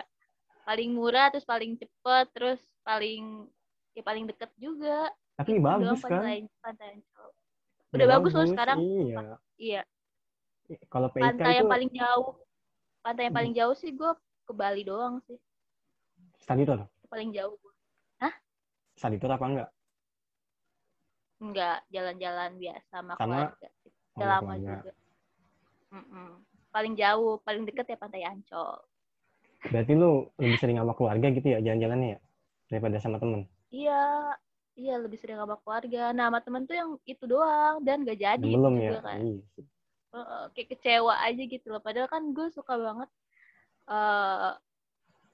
Paling 0.65 0.89
murah 0.97 1.29
terus 1.29 1.45
paling 1.45 1.77
cepet 1.77 2.25
terus 2.33 2.59
paling 2.81 3.45
ya 3.93 4.01
paling 4.01 4.25
deket 4.25 4.49
juga. 4.57 5.13
Tapi 5.37 5.55
Itu 5.55 5.63
bagus 5.63 5.85
doang 5.85 6.01
kan? 6.01 6.21
Pantai, 6.25 6.37
pantai 6.59 6.87
Ancol. 6.97 7.29
Udah 7.95 8.07
bagus 8.17 8.31
loh 8.33 8.47
sekarang. 8.49 8.77
Iya. 8.81 9.19
Iya. 9.61 9.81
Kalau 10.89 11.07
PIK 11.13 11.21
Pantai 11.21 11.51
itu 11.53 11.59
yang 11.61 11.69
paling 11.69 11.91
jauh. 11.93 12.29
Pantai 13.05 13.21
yang 13.29 13.33
Hmm. 13.37 13.39
paling 13.45 13.53
jauh 13.53 13.75
sih 13.77 13.91
gue 13.93 14.11
ke 14.49 14.53
Bali 14.57 14.81
doang 14.81 15.21
sih. 15.29 15.37
tour, 16.65 16.85
Itu 16.89 17.07
paling 17.09 17.29
jauh. 17.31 17.57
study 18.95 19.19
tour 19.19 19.31
apa 19.35 19.45
enggak? 19.45 19.69
Enggak, 21.43 21.83
jalan-jalan 21.91 22.51
biasa 22.55 22.87
sama 22.89 23.13
Sama 23.19 23.51
keluarga. 23.51 23.67
Udah 24.15 24.27
lama 24.39 24.53
juga. 24.55 24.91
Mm-mm. 25.91 26.29
Paling 26.71 26.93
jauh, 26.95 27.35
paling 27.43 27.63
deket 27.67 27.85
ya 27.91 27.97
Pantai 27.99 28.23
Ancol. 28.23 28.79
Berarti 29.69 29.93
lu 29.97 30.29
lebih 30.37 30.57
sering 30.61 30.77
sama 30.77 30.93
keluarga 30.93 31.27
gitu 31.33 31.47
ya 31.49 31.59
jalan-jalannya 31.61 32.09
ya 32.15 32.19
daripada 32.69 32.97
sama 33.01 33.17
temen. 33.17 33.45
Iya, 33.73 34.33
iya 34.77 34.95
lebih 35.01 35.17
sering 35.17 35.37
sama 35.37 35.57
keluarga. 35.61 36.13
Nah, 36.13 36.29
sama 36.29 36.39
temen 36.41 36.63
tuh 36.69 36.75
yang 36.77 36.89
itu 37.05 37.23
doang 37.25 37.81
dan 37.81 38.05
gak 38.05 38.19
jadi 38.21 38.41
Belum 38.41 38.77
juga 38.77 38.99
ya. 38.99 39.01
kan. 39.01 39.19
Iya 39.21 39.43
kayak 40.55 40.69
kecewa 40.77 41.13
aja 41.19 41.43
gitu 41.43 41.67
loh. 41.67 41.81
Padahal 41.83 42.07
kan 42.07 42.23
gue 42.31 42.47
suka 42.53 42.73
banget 42.79 43.09
eh 43.85 44.53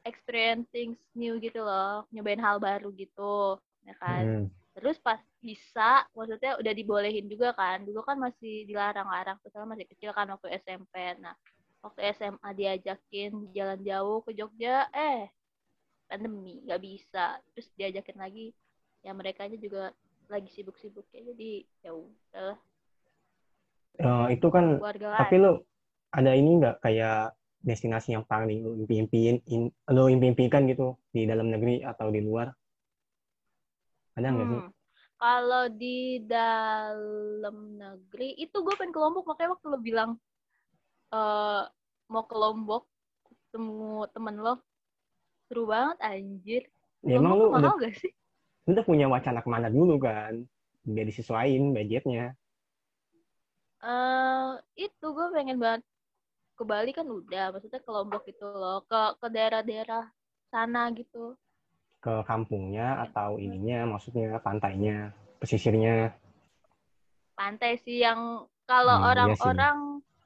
experiencing 0.02 0.98
new 1.14 1.38
gitu 1.38 1.62
loh, 1.62 2.10
nyobain 2.10 2.42
hal 2.42 2.58
baru 2.58 2.90
gitu, 2.98 3.62
ya 3.86 3.94
kan. 4.02 4.24
Hmm. 4.26 4.46
Terus 4.74 4.98
pas 4.98 5.22
bisa, 5.38 6.10
maksudnya 6.18 6.58
udah 6.58 6.74
dibolehin 6.74 7.30
juga 7.30 7.54
kan. 7.54 7.86
Dulu 7.86 8.02
kan 8.02 8.18
masih 8.18 8.66
dilarang-larang, 8.66 9.38
soalnya 9.46 9.78
masih 9.78 9.88
kecil 9.94 10.10
kan 10.18 10.26
waktu 10.34 10.58
SMP. 10.58 11.22
Nah, 11.22 11.38
waktu 11.82 12.00
SMA 12.14 12.50
diajakin 12.54 13.52
jalan 13.54 13.80
jauh 13.82 14.22
ke 14.26 14.32
Jogja, 14.38 14.88
eh 14.94 15.30
pandemi, 16.10 16.62
nggak 16.66 16.82
bisa. 16.82 17.42
Terus 17.54 17.68
diajakin 17.78 18.18
lagi, 18.22 18.54
ya 19.06 19.12
mereka 19.14 19.50
aja 19.50 19.58
juga 19.58 19.92
lagi 20.30 20.50
sibuk-sibuk 20.54 21.06
ya. 21.12 21.22
Jadi 21.34 21.52
ya 21.84 21.92
udah 21.94 22.56
Eh, 24.02 24.26
itu 24.34 24.48
kan 24.50 24.80
keluarga 24.80 25.08
tapi 25.20 25.36
lain. 25.36 25.44
lu 25.44 25.52
ada 26.16 26.32
ini 26.34 26.52
enggak 26.58 26.76
kayak 26.82 27.36
destinasi 27.62 28.18
yang 28.18 28.26
paling 28.26 28.66
lu 28.66 28.88
impiin 28.90 29.38
in, 29.46 29.70
lu 29.94 30.10
impikan 30.10 30.66
gitu 30.66 30.98
di 31.14 31.30
dalam 31.30 31.52
negeri 31.54 31.84
atau 31.86 32.10
di 32.10 32.22
luar? 32.24 32.50
Ada 34.18 34.28
nggak 34.34 34.48
sih? 34.48 34.62
Hmm. 34.64 34.70
Kalau 35.22 35.70
di 35.70 36.18
dalam 36.26 37.78
negeri 37.78 38.34
itu 38.42 38.58
gue 38.58 38.74
pengen 38.74 38.90
ke 38.90 38.98
Lombok 38.98 39.30
makanya 39.30 39.54
waktu 39.54 39.68
lo 39.70 39.78
bilang 39.78 40.12
eh 41.12 41.64
mau 42.12 42.24
ke 42.30 42.36
Lombok 42.36 42.84
ketemu 43.28 44.08
temen 44.16 44.36
lo 44.40 44.54
seru 45.48 45.64
banget 45.68 45.98
anjir. 46.00 46.64
Ya, 47.04 47.20
emang 47.20 47.36
tuh 47.40 47.50
udah, 47.52 47.74
gak 47.82 47.94
sih? 48.00 48.12
lu 48.66 48.72
udah 48.78 48.86
punya 48.88 49.06
wacana 49.12 49.40
ke 49.44 49.50
mana 49.52 49.68
dulu 49.68 50.00
kan? 50.00 50.34
Biar 50.88 51.06
disesuaiin 51.10 51.76
budgetnya. 51.76 52.36
eh 53.82 54.50
itu 54.78 55.06
gue 55.10 55.28
pengen 55.34 55.58
banget 55.58 55.82
ke 56.58 56.64
Bali 56.64 56.92
kan 56.94 57.08
udah, 57.10 57.50
maksudnya 57.52 57.82
ke 57.82 57.90
Lombok 57.90 58.24
gitu 58.30 58.46
loh, 58.46 58.86
ke 58.86 59.02
ke 59.18 59.28
daerah-daerah 59.34 60.06
sana 60.54 60.94
gitu. 60.94 61.34
Ke 62.02 62.22
kampungnya 62.26 63.02
atau 63.10 63.38
ininya, 63.38 63.86
maksudnya 63.98 64.38
pantainya, 64.42 65.14
pesisirnya. 65.42 66.14
Pantai 67.38 67.82
sih 67.82 68.06
yang 68.06 68.46
kalau 68.70 68.94
Hmm, 68.94 69.04
iya 69.04 69.12
orang-orang 69.12 69.78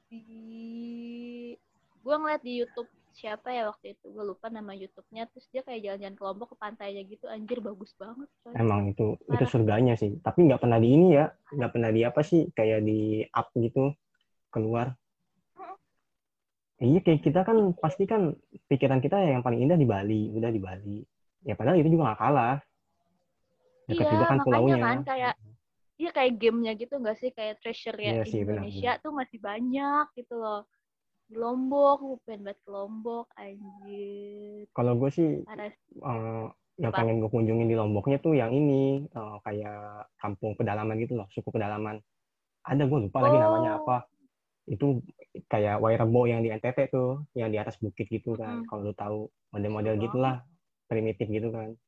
di 0.06 1.56
gue 2.00 2.14
ngeliat 2.14 2.42
di 2.42 2.62
YouTube 2.62 2.86
siapa 3.16 3.48
ya 3.48 3.72
waktu 3.72 3.96
itu 3.96 4.12
gue 4.12 4.24
lupa 4.28 4.52
nama 4.52 4.76
YouTube-nya 4.76 5.24
terus 5.32 5.48
dia 5.48 5.64
kayak 5.64 5.80
jalan-jalan 5.82 6.14
ke 6.14 6.22
Lombok 6.22 6.48
ke 6.52 6.56
pantainya 6.60 7.02
gitu 7.08 7.24
anjir 7.32 7.64
bagus 7.64 7.96
banget 7.96 8.28
coy. 8.44 8.52
Emang 8.54 8.92
itu 8.92 9.16
itu 9.24 9.40
Parah. 9.40 9.48
surganya 9.48 9.94
sih. 9.96 10.20
Tapi 10.20 10.44
nggak 10.46 10.60
pernah 10.60 10.76
di 10.76 10.88
ini 10.92 11.16
ya, 11.16 11.32
nggak 11.32 11.70
pernah 11.72 11.90
di 11.90 12.00
apa 12.04 12.20
sih 12.20 12.52
kayak 12.52 12.84
di 12.84 13.24
up 13.24 13.48
gitu 13.56 13.96
keluar. 14.52 14.92
Iya 16.76 17.00
kayak 17.00 17.24
kita 17.24 17.40
kan 17.40 17.72
pasti 17.80 18.04
kan 18.04 18.36
pikiran 18.68 19.00
kita 19.00 19.16
yang 19.16 19.40
paling 19.40 19.64
indah 19.64 19.80
di 19.80 19.88
Bali, 19.88 20.28
udah 20.36 20.52
di 20.52 20.60
Bali. 20.60 20.98
Ya 21.40 21.56
padahal 21.56 21.80
itu 21.80 21.88
juga 21.88 22.12
nggak 22.12 22.20
kalah. 22.20 22.56
Dekat 23.88 24.04
Iya, 24.04 24.12
juga 24.12 24.24
kan 24.28 24.38
pulaunya. 24.44 24.76
kan 24.76 25.00
kayak 25.08 25.34
iya 25.96 26.10
kayak 26.12 26.36
gamenya 26.36 26.72
gitu 26.76 27.00
nggak 27.00 27.16
sih 27.16 27.30
kayak 27.32 27.56
treasure 27.64 27.96
ya 27.96 28.20
sih, 28.28 28.44
benar, 28.44 28.64
Indonesia 28.64 28.92
tuh 29.00 29.12
masih 29.16 29.38
banyak 29.40 30.06
gitu 30.16 30.36
loh. 30.36 30.68
Di 31.26 31.34
Lombok, 31.34 31.98
gue 32.04 32.18
pengen 32.22 32.46
banget 32.46 32.58
ke 32.62 32.70
Lombok 32.70 33.26
anjir. 33.34 34.70
Kalau 34.70 34.92
gue 34.94 35.10
sih 35.10 35.42
eh, 35.42 36.44
yang 36.76 36.92
Apa? 36.92 36.98
pengen 37.02 37.18
gue 37.24 37.30
kunjungin 37.32 37.66
di 37.66 37.74
Lomboknya 37.74 38.20
tuh 38.22 38.36
yang 38.36 38.52
ini 38.52 39.08
eh, 39.08 39.36
kayak 39.42 40.12
kampung 40.20 40.54
pedalaman 40.54 41.00
gitu 41.02 41.18
loh, 41.18 41.26
suku 41.32 41.48
pedalaman. 41.50 41.98
Ada 42.62 42.86
gue 42.86 42.98
lupa 43.08 43.18
lagi 43.24 43.38
namanya 43.40 43.78
Oh. 43.78 43.78
apa. 43.82 43.96
Itu 44.66 44.98
kayak 45.46 45.78
Wairebo 45.78 46.26
yang 46.26 46.42
di 46.42 46.50
NTT 46.50 46.90
tuh, 46.90 47.22
yang 47.38 47.50
di 47.50 47.58
atas 47.58 47.78
bukit 47.78 48.10
gitu 48.10 48.34
kan. 48.34 48.62
Mm. 48.62 48.66
Kalau 48.66 48.82
lu 48.90 48.94
tahu 48.98 49.18
model-model 49.54 49.94
Seru 49.94 50.04
gitulah, 50.10 50.36
primitif 50.90 51.26
gitu 51.30 51.54
kan. 51.54 51.78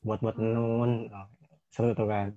Buat-buat 0.00 0.36
Mm. 0.36 0.42
nenun, 0.42 0.90
oh, 1.12 1.28
seru 1.68 1.92
tuh 1.92 2.08
kan. 2.08 2.32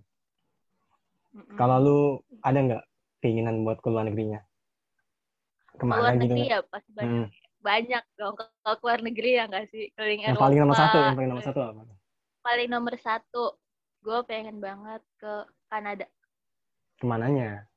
Mm-mm. 1.30 1.56
Kalau 1.56 1.78
lu 1.78 2.00
ada 2.42 2.58
nggak 2.58 2.84
keinginan 3.22 3.62
buat 3.62 3.78
ke 3.80 3.88
luar 3.92 4.10
negerinya? 4.10 4.42
Ke 5.78 5.84
mana 5.86 6.10
keluar 6.10 6.14
gitu? 6.18 6.24
negeri 6.26 6.44
ya 6.50 6.60
pasti 6.66 6.90
banyak 6.92 7.10
Hmm. 7.10 7.28
banyak 7.60 8.04
dong 8.16 8.34
kalau 8.40 8.76
keluar 8.80 9.00
negeri 9.04 9.30
ya 9.36 9.44
nggak 9.48 9.66
sih 9.72 9.92
keliling 9.94 10.22
Yang 10.24 10.32
Eropa 10.36 10.44
paling 10.48 10.60
nomor 10.64 10.76
satu, 10.80 10.98
yang 11.00 11.18
paling 11.20 11.32
nomor 11.32 11.44
satu 11.46 11.60
apa? 11.60 11.82
paling 12.40 12.70
nomor 12.72 12.96
satu 13.00 13.44
gue 14.00 14.20
pengen 14.24 14.58
banget 14.64 15.04
ke 15.20 15.34
Kanada 15.68 16.08
Ke 17.00 17.04
mananya? 17.04 17.68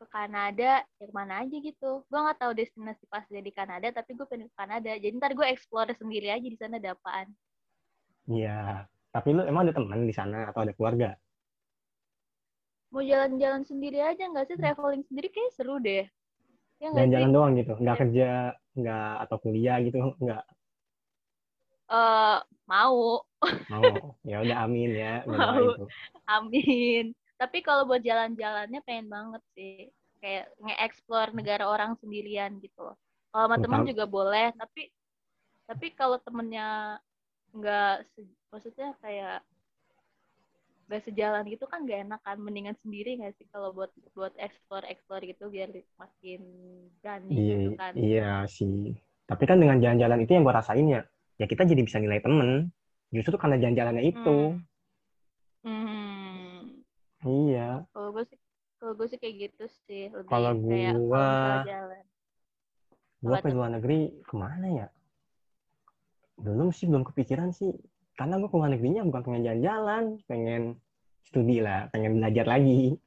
ke 0.00 0.08
Kanada 0.08 0.80
ya 0.80 1.04
ke 1.04 1.12
mana 1.12 1.44
aja 1.44 1.56
gitu 1.60 1.90
gue 2.08 2.18
nggak 2.24 2.40
tahu 2.40 2.52
destinasi 2.56 3.04
pasti 3.12 3.36
di 3.36 3.52
Kanada 3.52 3.84
tapi 3.92 4.16
gue 4.16 4.24
pengen 4.24 4.48
ke 4.48 4.56
Kanada 4.56 4.96
jadi 4.96 5.12
ntar 5.20 5.36
gue 5.36 5.44
explore 5.44 5.92
sendiri 5.92 6.32
aja 6.32 6.40
di 6.48 6.56
sana 6.56 6.80
ada 6.80 6.96
apaan 6.96 7.28
Iya. 8.24 8.88
Tapi 9.12 9.28
lu 9.34 9.42
emang 9.44 9.66
ada 9.68 9.74
teman 9.76 10.06
di 10.06 10.14
sana 10.14 10.48
atau 10.48 10.62
ada 10.64 10.72
keluarga? 10.72 11.18
Mau 12.90 13.02
jalan-jalan 13.02 13.62
sendiri 13.62 13.98
aja 13.98 14.26
nggak 14.26 14.46
sih? 14.46 14.56
Traveling 14.58 15.06
sendiri 15.06 15.28
kayak 15.30 15.52
seru 15.54 15.78
deh. 15.78 16.04
Ya 16.80 16.88
Jalan-jalan 16.90 17.30
doang 17.30 17.52
gitu, 17.54 17.72
nggak 17.76 17.96
Iya. 17.96 18.02
kerja, 18.02 18.28
nggak 18.74 19.10
atau 19.24 19.36
kuliah 19.38 19.76
gitu, 19.80 19.98
nggak? 20.16 20.44
Eh, 21.90 22.38
mau. 22.64 23.20
Mau. 23.68 23.92
Ya 24.22 24.36
udah 24.40 24.56
amin 24.64 24.90
ya, 24.94 25.14
Mau. 25.28 25.74
tuh. 25.76 25.88
amin. 26.24 27.12
Tapi 27.34 27.58
kalau 27.60 27.84
buat 27.84 28.00
jalan-jalannya 28.00 28.80
pengen 28.84 29.08
banget 29.08 29.42
sih. 29.54 29.88
Kayak 30.20 30.52
nge-explore 30.60 31.32
negara 31.32 31.64
orang 31.64 31.96
sendirian 31.96 32.60
gitu 32.60 32.92
kalau 33.30 33.46
sama 33.56 33.56
Utam- 33.80 33.88
juga 33.88 34.04
boleh 34.04 34.52
tapi 34.52 34.92
tapi 35.64 35.86
kalau 35.96 36.20
temennya 36.20 36.98
nggak 37.56 38.04
maksudnya 38.50 38.92
kayak 39.00 39.40
nggak 40.90 41.06
sejalan 41.06 41.46
gitu 41.46 41.70
kan 41.70 41.86
gak 41.86 42.02
enak 42.02 42.18
kan 42.26 42.34
mendingan 42.42 42.74
sendiri 42.82 43.14
nggak 43.14 43.38
sih 43.38 43.46
kalau 43.54 43.70
buat 43.70 43.94
buat 44.10 44.34
explore 44.42 44.82
explore 44.90 45.22
gitu 45.22 45.46
biar 45.46 45.70
makin 45.94 46.42
berani 46.98 47.30
Iya, 47.30 47.54
gitu 47.54 47.70
kan 47.78 47.92
iya 47.94 48.30
sih. 48.50 48.98
Tapi 49.30 49.46
kan 49.46 49.62
dengan 49.62 49.78
jalan-jalan 49.78 50.18
itu 50.26 50.34
yang 50.34 50.42
gua 50.42 50.58
rasain 50.58 50.82
ya, 50.90 51.06
ya 51.38 51.46
kita 51.46 51.62
jadi 51.62 51.78
bisa 51.86 52.02
nilai 52.02 52.18
temen. 52.18 52.74
Justru 53.14 53.38
karena 53.38 53.62
jalan-jalannya 53.62 54.02
itu. 54.02 54.58
Hmm. 55.62 55.62
Hmm. 55.62 56.82
Iya. 57.22 57.86
kalau 57.94 58.10
gue 58.16 58.24
sih 58.26 58.38
kalau 58.80 58.92
gue 58.98 59.06
sih 59.12 59.18
kayak 59.22 59.34
gitu 59.46 59.64
sih 59.86 60.10
lebih 60.10 60.26
Kalau 60.26 60.50
Gua 63.20 63.36
Apa 63.36 63.44
ke 63.44 63.48
tuh? 63.52 63.54
luar 63.54 63.70
negeri 63.76 63.98
ke 64.24 64.34
mana 64.34 64.66
ya? 64.66 64.86
Belum 66.40 66.72
sih, 66.72 66.88
belum 66.88 67.04
kepikiran 67.04 67.52
sih. 67.52 67.70
Karena 68.20 68.36
gua 68.36 68.52
ke 68.52 68.56
luar 68.60 68.70
negerinya 68.76 69.00
bukan 69.08 69.20
pengen 69.24 69.42
jalan-jalan, 69.48 70.04
pengen 70.28 70.62
studi 71.24 71.64
lah, 71.64 71.88
pengen 71.88 72.20
belajar 72.20 72.44
lagi, 72.44 73.00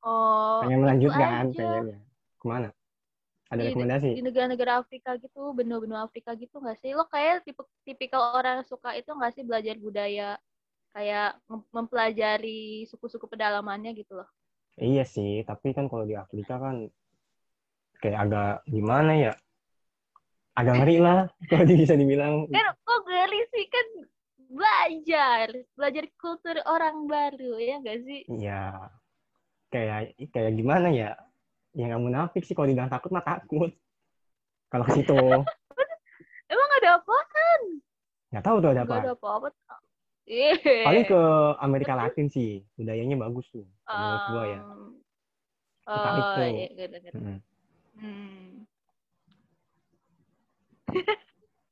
oh 0.00 0.64
pengen 0.64 0.80
melanjutkan, 0.80 1.52
aja. 1.52 1.52
pengennya. 1.52 1.98
Ke 2.40 2.44
mana? 2.48 2.68
Ada 3.52 3.60
Di- 3.60 3.68
rekomendasi? 3.68 4.08
di 4.16 4.22
negara-negara 4.24 4.72
Afrika 4.80 5.20
gitu 5.20 5.52
benua-benua 5.52 6.08
Afrika 6.08 6.32
gitu 6.36 6.56
nggak 6.56 6.80
sih 6.80 6.96
lo 6.96 7.04
kayak 7.08 7.44
tipe 7.44 7.60
tipikal 7.84 8.32
orang 8.32 8.60
yang 8.60 8.68
suka 8.68 8.96
itu 8.96 9.12
nggak 9.12 9.32
sih 9.36 9.44
belajar 9.44 9.76
budaya 9.76 10.40
kayak 10.92 11.36
mem- 11.48 11.68
mempelajari 11.72 12.84
suku-suku 12.88 13.28
pedalamannya 13.28 13.92
gitu 13.92 14.20
loh 14.20 14.28
Iya 14.78 15.02
sih, 15.02 15.42
tapi 15.42 15.74
kan 15.74 15.90
kalau 15.90 16.06
di 16.06 16.14
Afrika 16.14 16.54
kan 16.60 16.86
kayak 17.98 18.18
agak 18.30 18.52
gimana 18.70 19.12
ya? 19.18 19.32
Agak 20.58 20.74
ngeri 20.82 20.96
lah 20.98 21.30
kalau 21.46 21.64
bisa 21.70 21.94
dibilang. 21.94 22.50
kan 22.50 22.66
kok 22.82 23.00
ngeri 23.06 23.40
sih 23.54 23.64
kan 23.70 23.86
belajar, 24.48 25.46
belajar 25.78 26.04
kultur 26.18 26.56
orang 26.66 27.06
baru 27.06 27.62
ya 27.62 27.78
gak 27.78 28.02
sih? 28.02 28.26
Iya. 28.26 28.90
Kayak 29.70 30.18
kayak 30.34 30.52
gimana 30.58 30.90
ya? 30.90 31.14
Ya 31.76 31.84
nggak 31.86 32.02
munafik 32.02 32.42
sih 32.42 32.58
kalau 32.58 32.66
dibilang 32.66 32.90
takut 32.90 33.14
mah 33.14 33.22
takut. 33.22 33.70
Kalau 34.68 34.84
ke 34.84 34.92
situ 34.98 35.14
Emang 36.52 36.70
ada 36.82 36.98
apa? 36.98 37.16
nggak 38.28 38.44
tahu 38.44 38.56
tuh 38.60 38.70
ada 38.76 38.82
Gak 38.84 38.92
ada 38.92 39.12
apa. 39.16 39.24
apa-apa. 39.24 39.48
Ih. 40.28 40.84
Paling 40.84 41.04
ke 41.08 41.20
Amerika 41.64 41.96
Latin 41.96 42.28
sih, 42.28 42.60
budayanya 42.76 43.16
bagus 43.16 43.48
tuh. 43.48 43.64
Menurut 43.88 44.24
gua 44.28 44.44
ya. 44.44 44.60
Oh, 45.88 46.04
itu. 46.20 46.42
iya, 46.52 46.68
gitu, 46.76 46.96
gitu. 47.00 47.16
Mm. 47.16 47.40
Hmm. 47.96 48.48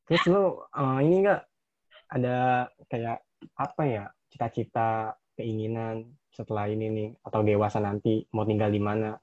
Terus 0.07 0.23
lu 0.31 0.45
eh, 0.63 0.99
ini 1.07 1.15
nggak 1.25 1.41
ada 2.17 2.37
kayak 2.91 3.19
apa 3.59 3.83
ya 3.85 4.05
cita-cita 4.31 5.17
keinginan 5.37 6.07
setelah 6.33 6.69
ini 6.71 6.87
nih 6.93 7.09
atau 7.27 7.41
dewasa 7.43 7.79
nanti 7.83 8.25
mau 8.35 8.45
tinggal 8.47 8.71
di 8.71 8.81
mana? 8.81 9.17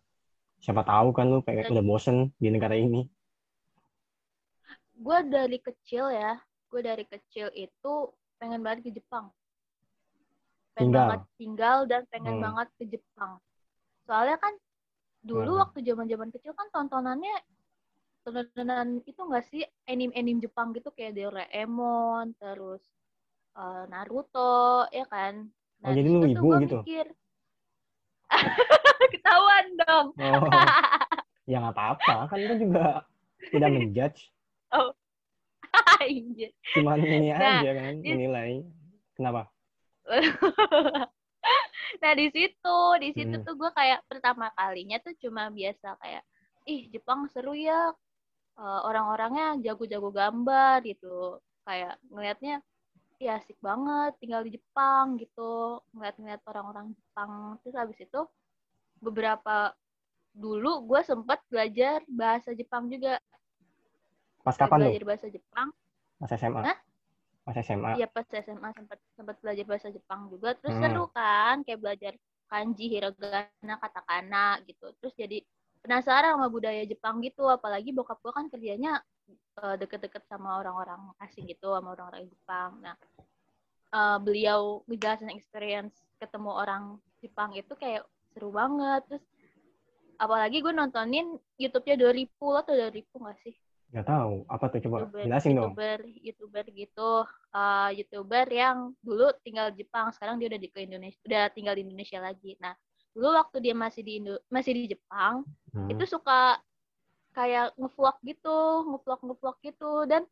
Siapa 0.64 0.84
tahu 0.88 1.12
kan 1.18 1.26
lu 1.32 1.40
pengen 1.44 1.72
udah 1.74 1.86
bosen 1.86 2.18
di 2.40 2.48
negara 2.52 2.76
ini. 2.76 3.04
Gue 4.94 5.18
dari 5.28 5.58
kecil 5.60 6.14
ya, 6.14 6.38
gue 6.70 6.82
dari 6.82 7.04
kecil 7.04 7.52
itu 7.58 7.94
pengen 8.40 8.62
banget 8.64 8.88
ke 8.88 8.92
Jepang. 8.96 9.28
Pengen 10.74 10.90
Tinggal. 10.90 11.08
banget 11.10 11.22
tinggal 11.38 11.78
dan 11.86 12.02
pengen 12.10 12.36
Hmm. 12.40 12.44
banget 12.46 12.68
ke 12.80 12.84
Jepang. 12.88 13.32
Soalnya 14.08 14.38
kan 14.40 14.54
dulu 15.24 15.56
Hmm. 15.56 15.62
waktu 15.64 15.80
zaman-zaman 15.86 16.30
kecil 16.34 16.52
kan 16.56 16.68
tontonannya 16.72 17.36
tontonan 18.24 19.04
itu 19.04 19.20
enggak 19.20 19.46
sih 19.52 19.62
anime-anime 19.86 20.40
Jepang 20.40 20.72
gitu 20.72 20.90
kayak 20.96 21.14
Doraemon, 21.20 22.32
terus 22.40 22.84
eh, 23.60 23.84
Naruto, 23.92 24.88
ya 24.90 25.06
kan? 25.12 25.48
Oh, 25.84 25.92
jadi 25.92 26.08
lu 26.08 26.24
di 26.24 26.32
situ 26.32 26.40
tuh 26.40 26.42
wibu 26.42 26.48
gua 26.48 26.58
gitu? 26.64 26.80
mikir, 26.88 27.08
ketahuan 29.14 29.66
dong. 29.84 30.08
Oh, 30.16 30.40
ya 31.52 31.60
nggak 31.60 31.76
apa-apa 31.76 32.32
kan 32.32 32.40
lu 32.40 32.56
juga 32.56 33.04
tidak 33.52 33.70
menjudge, 33.76 34.32
Anjir. 36.00 36.52
cuman 36.76 36.98
ini 37.04 37.30
Nah, 37.36 37.60
aja 37.60 37.70
kan 37.76 37.94
di- 38.00 38.12
menilai. 38.16 38.64
Kenapa? 39.20 39.52
nah 42.02 42.14
di 42.18 42.28
situ 42.34 42.78
di 43.00 43.10
situ 43.16 43.36
Hmm. 43.40 43.46
tuh 43.48 43.56
gue 43.56 43.72
kayak 43.72 44.04
pertama 44.10 44.52
kalinya 44.56 45.00
tuh 45.00 45.16
cuma 45.20 45.48
biasa 45.48 45.96
kayak 46.02 46.24
ih 46.68 46.92
Jepang 46.92 47.28
seru 47.32 47.56
ya 47.56 47.92
Eh, 48.54 48.82
orang-orangnya 48.86 49.58
jago-jago 49.66 50.14
gambar 50.14 50.86
gitu 50.86 51.42
kayak 51.66 51.98
ngelihatnya 52.14 52.62
ya 53.18 53.42
asik 53.42 53.58
banget 53.58 54.14
tinggal 54.22 54.46
di 54.46 54.54
Jepang 54.54 55.18
gitu 55.18 55.82
ngeliat-ngeliat 55.98 56.38
orang-orang 56.46 56.94
Jepang 56.94 57.58
terus 57.66 57.74
habis 57.74 57.98
itu 57.98 58.22
beberapa 59.02 59.74
dulu 60.38 60.86
gue 60.86 61.02
sempat 61.02 61.42
belajar 61.50 62.06
bahasa 62.06 62.54
Jepang 62.54 62.94
juga 62.94 63.18
Pas 64.46 64.54
kapan 64.54 64.78
tuh? 64.78 64.86
belajar 64.86 65.04
bahasa 65.10 65.28
Jepang 65.34 65.70
Pas 66.22 66.32
SMA? 66.38 66.62
Hah? 66.62 66.78
Pas 67.50 67.56
SMA? 67.58 67.92
Iya 67.98 68.08
pas 68.14 68.28
SMA 68.30 68.70
sempat 68.78 68.98
sempat 69.18 69.36
belajar 69.42 69.66
bahasa 69.66 69.88
Jepang 69.90 70.30
juga 70.30 70.54
terus 70.62 70.78
Hmm. 70.78 70.84
seru 70.94 71.06
kan 71.10 71.66
kayak 71.66 71.80
belajar 71.82 72.14
kanji, 72.54 72.86
hiragana, 72.86 73.74
katakana 73.82 74.62
gitu. 74.70 74.94
Terus 75.02 75.14
jadi 75.18 75.42
penasaran 75.84 76.40
sama 76.40 76.48
budaya 76.48 76.88
Jepang 76.88 77.20
gitu 77.20 77.46
apalagi 77.52 77.92
bokap 77.92 78.18
gua 78.24 78.34
kan 78.34 78.48
kerjanya 78.48 79.04
eh, 79.60 79.76
deket-deket 79.78 80.24
sama 80.32 80.64
orang-orang 80.64 81.12
asing 81.22 81.46
gitu 81.46 81.76
sama 81.76 81.94
orang-orang 81.94 82.26
Jepang. 82.32 82.72
Nah, 82.80 82.96
eh, 83.92 84.18
beliau 84.24 84.82
ngejelasin 84.88 85.30
experience 85.36 85.94
ketemu 86.18 86.52
orang 86.56 86.84
Jepang 87.20 87.52
itu 87.54 87.76
kayak 87.76 88.08
seru 88.32 88.50
banget. 88.50 89.04
Terus 89.12 89.24
apalagi 90.18 90.64
gue 90.64 90.72
nontonin 90.72 91.36
YouTube-nya 91.60 92.00
Doripu 92.00 92.56
lo 92.56 92.64
tuh 92.64 92.80
Doripu 92.80 93.20
gak 93.22 93.38
sih? 93.44 93.54
Nggak 93.92 94.08
tahu. 94.08 94.34
Apa 94.50 94.66
tuh 94.72 94.80
coba 94.90 94.98
youtuber, 95.06 95.22
jelasin 95.28 95.52
dong. 95.54 95.72
youtuber, 95.76 96.00
youtuber 96.24 96.66
gitu, 96.74 97.12
Eh, 97.54 97.90
youtuber 98.02 98.50
yang 98.50 98.98
dulu 99.06 99.30
tinggal 99.46 99.70
di 99.70 99.86
Jepang, 99.86 100.10
sekarang 100.10 100.42
dia 100.42 100.50
udah 100.50 100.58
di 100.58 100.70
ke 100.74 100.82
Indonesia, 100.82 101.22
udah 101.22 101.54
tinggal 101.54 101.78
di 101.78 101.86
Indonesia 101.86 102.18
lagi. 102.18 102.58
Nah, 102.58 102.74
dulu 103.14 103.30
waktu 103.38 103.58
dia 103.62 103.78
masih 103.78 104.02
di 104.02 104.12
Indo, 104.20 104.36
masih 104.50 104.74
di 104.74 104.84
Jepang, 104.98 105.46
Hmm. 105.70 105.90
itu 105.90 106.04
suka 106.10 106.58
kayak 107.34 107.74
ngevlog 107.78 108.18
gitu, 108.26 108.60
ngevlog 108.90 109.22
ngevlog 109.22 109.58
gitu, 109.62 110.06
dan 110.10 110.26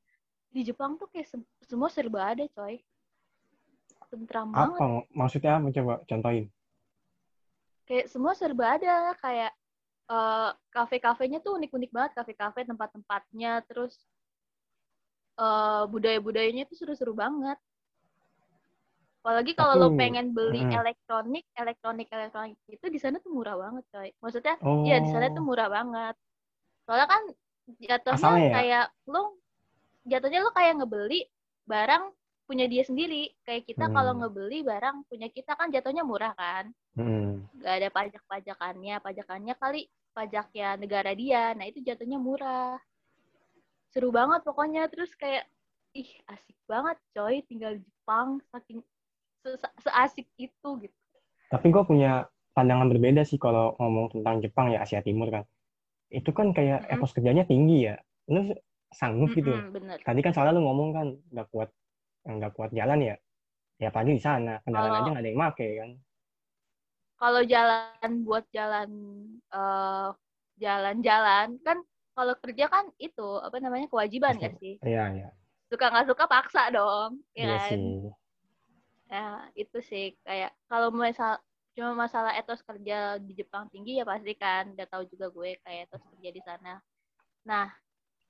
di 0.49 0.61
Jepang 0.65 0.97
tuh 0.97 1.07
kayak 1.13 1.29
sem- 1.29 1.49
semua 1.65 1.89
serba 1.93 2.33
ada, 2.33 2.45
coy. 2.51 2.81
Tentram 4.11 4.51
banget, 4.51 4.81
Apa? 4.81 5.07
Maksudnya 5.15 5.55
apa? 5.55 5.67
Coba 5.71 5.93
contohin. 6.03 6.45
kayak 7.87 8.07
semua 8.07 8.31
serba 8.35 8.75
ada, 8.79 9.11
kayak 9.19 9.51
eh, 10.11 10.51
kafe-kafenya 10.71 11.39
tuh 11.39 11.55
unik-unik 11.55 11.91
banget, 11.91 12.11
kafe-kafe 12.19 12.67
tempat-tempatnya, 12.67 13.63
terus 13.63 13.95
eh, 15.39 15.83
budaya-budayanya 15.87 16.67
tuh 16.67 16.75
seru-seru 16.75 17.15
banget. 17.15 17.55
Apalagi 19.21 19.53
kalau 19.53 19.77
lo 19.77 19.87
pengen 19.93 20.33
beli 20.33 20.65
Mm. 20.65 20.81
elektronik, 20.81 21.45
elektronik, 21.53 22.09
elektronik 22.09 22.57
itu 22.65 22.85
di 22.89 22.97
sana 22.97 23.21
tuh 23.21 23.29
murah 23.29 23.53
banget, 23.53 23.85
coy. 23.93 24.09
Maksudnya, 24.17 24.57
Oh. 24.65 24.81
iya 24.81 24.97
di 24.97 25.09
sana 25.13 25.29
tuh 25.29 25.45
murah 25.45 25.69
banget. 25.69 26.17
Soalnya 26.89 27.05
kan 27.05 27.21
jatuhnya 27.77 28.33
ya? 28.41 28.49
kayak 28.49 28.85
lo, 29.05 29.37
jatuhnya 30.09 30.41
lo 30.41 30.49
kayak 30.49 30.81
ngebeli 30.81 31.29
barang 31.69 32.09
punya 32.49 32.65
dia 32.65 32.81
sendiri. 32.81 33.29
Kayak 33.45 33.69
kita 33.69 33.93
kalau 33.93 34.17
Hmm. 34.17 34.25
ngebeli 34.25 34.65
barang 34.65 35.05
punya 35.05 35.29
kita 35.29 35.53
kan 35.53 35.69
jatuhnya 35.69 36.01
murah 36.01 36.33
kan 36.33 36.73
Hmm. 36.97 37.47
nggak 37.55 37.73
ada 37.77 37.89
pajak-pajakannya 37.93 38.99
pajakannya 38.99 39.55
kali 39.55 39.87
pajaknya 40.11 40.75
negara 40.75 41.15
dia 41.15 41.55
nah 41.55 41.63
itu 41.63 41.79
jatuhnya 41.79 42.19
murah 42.19 42.75
seru 43.95 44.11
banget 44.11 44.43
pokoknya 44.43 44.91
terus 44.91 45.15
kayak 45.15 45.47
ih 45.95 46.11
asik 46.27 46.59
banget 46.67 46.99
coy 47.15 47.39
tinggal 47.47 47.79
di 47.79 47.83
Jepang 47.87 48.43
saking 48.51 48.83
seasik 49.83 50.27
itu 50.37 50.69
gitu 50.85 50.97
Tapi 51.51 51.67
gue 51.73 51.83
punya 51.89 52.11
pandangan 52.55 52.87
berbeda 52.91 53.21
sih 53.29 53.39
kalau 53.45 53.75
ngomong 53.79 54.05
tentang 54.13 54.35
Jepang 54.43 54.67
ya 54.73 54.79
Asia 54.85 55.01
Timur 55.07 55.27
kan. 55.35 55.43
Itu 56.11 56.31
kan 56.37 56.47
kayak 56.57 56.79
Mm-mm. 56.83 56.93
etos 56.95 57.11
kerjanya 57.15 57.43
tinggi 57.51 57.77
ya. 57.89 57.95
Lu 58.33 58.41
sanggup 58.99 59.31
gitu. 59.39 59.51
Mm-mm, 59.51 59.73
bener 59.75 59.97
Tadi 60.07 60.19
kan 60.25 60.31
soalnya 60.35 60.57
lu 60.57 60.63
ngomong 60.67 60.89
kan 60.97 61.07
nggak 61.33 61.47
kuat 61.53 61.69
nggak 62.27 62.51
kuat 62.57 62.71
jalan 62.79 62.99
ya. 63.09 63.15
Ya 63.83 63.89
pagi 63.95 64.11
di 64.17 64.21
sana 64.23 64.61
kendaraan 64.63 64.95
aja 65.01 65.09
nggak 65.11 65.23
ada 65.23 65.29
yang 65.31 65.39
make 65.41 65.67
kan. 65.81 65.91
kalau 67.21 67.41
jalan 67.45 68.11
buat 68.27 68.45
jalan 68.57 68.89
eh, 69.53 70.07
jalan-jalan 70.63 71.47
kan 71.65 71.77
kalau 72.17 72.33
kerja 72.43 72.65
kan 72.73 72.85
itu 72.99 73.27
apa 73.45 73.57
namanya 73.63 73.87
kewajiban 73.91 74.35
gak 74.41 74.53
sih 74.61 74.75
Iya 74.85 75.03
iya. 75.15 75.27
suka 75.71 75.85
nggak 75.91 76.07
suka 76.11 76.25
paksa 76.29 76.63
dong 76.75 77.11
ya 77.37 77.45
Iya 77.45 77.57
kan 77.57 77.69
sih. 77.69 77.81
Ya, 79.11 79.43
itu 79.59 79.77
sih 79.83 80.15
kayak 80.23 80.55
kalau 80.71 80.87
misal 80.95 81.35
cuma 81.75 81.91
masalah 82.07 82.31
etos 82.39 82.63
kerja 82.63 83.19
di 83.19 83.35
Jepang 83.35 83.67
tinggi 83.67 83.99
ya 83.99 84.07
pasti 84.07 84.31
kan 84.39 84.71
udah 84.71 84.87
tahu 84.87 85.03
juga 85.11 85.27
gue 85.27 85.59
kayak 85.59 85.91
etos 85.91 86.03
kerja 86.15 86.29
di 86.31 86.41
sana. 86.47 86.79
Nah, 87.43 87.67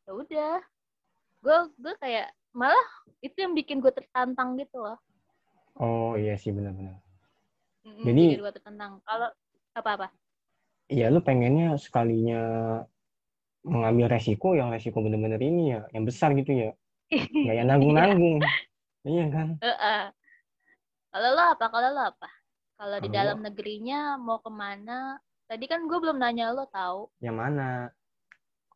ya 0.10 0.12
udah. 0.18 0.58
Gue 1.42 1.58
gue 1.78 1.94
kayak 2.02 2.34
malah 2.58 2.88
itu 3.22 3.38
yang 3.38 3.54
bikin 3.54 3.78
gue 3.78 3.94
tertantang 3.94 4.58
gitu 4.58 4.82
loh. 4.82 4.98
Oh 5.78 6.18
iya 6.18 6.34
sih 6.34 6.50
benar-benar. 6.50 6.98
Mm-mm, 7.86 8.02
Jadi- 8.02 8.42
gue 8.42 8.52
tertantang. 8.58 8.98
Kalau 9.06 9.30
apa-apa? 9.78 10.10
Iya 10.90 11.14
lu 11.14 11.22
pengennya 11.22 11.78
sekalinya 11.78 12.42
mengambil 13.62 14.10
resiko 14.18 14.58
yang 14.58 14.74
resiko 14.74 14.98
bener-bener 15.00 15.38
ini 15.38 15.78
ya, 15.78 15.86
yang 15.94 16.10
besar 16.10 16.34
gitu 16.34 16.52
ya. 16.58 16.70
Nggak 17.46 17.56
yang 17.56 17.68
nanggung-nanggung. 17.70 18.42
Iya 19.06 19.26
kan? 19.30 19.48
Heeh. 19.62 20.04
Kalau 21.12 21.30
lo 21.32 21.44
apa? 21.44 21.66
Kalau 21.68 21.90
lo 21.92 22.02
apa? 22.08 22.30
Kalau 22.76 22.98
di 22.98 23.10
dalam 23.12 23.38
negerinya 23.44 24.18
mau 24.18 24.40
ke 24.40 24.50
mana? 24.50 25.20
Tadi 25.46 25.68
kan 25.68 25.84
gue 25.84 25.98
belum 26.00 26.18
nanya 26.18 26.50
lo 26.50 26.66
tahu. 26.66 27.12
Yang 27.20 27.36
mana? 27.38 27.70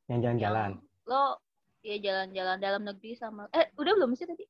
Yang 0.06 0.20
jalan-jalan. 0.22 0.72
Lo 1.08 1.40
ya 1.80 1.96
jalan-jalan 1.98 2.58
dalam 2.60 2.82
negeri 2.84 3.14
sama 3.14 3.46
eh 3.50 3.70
udah 3.78 3.94
belum 3.96 4.14
sih 4.14 4.28
tadi? 4.28 4.44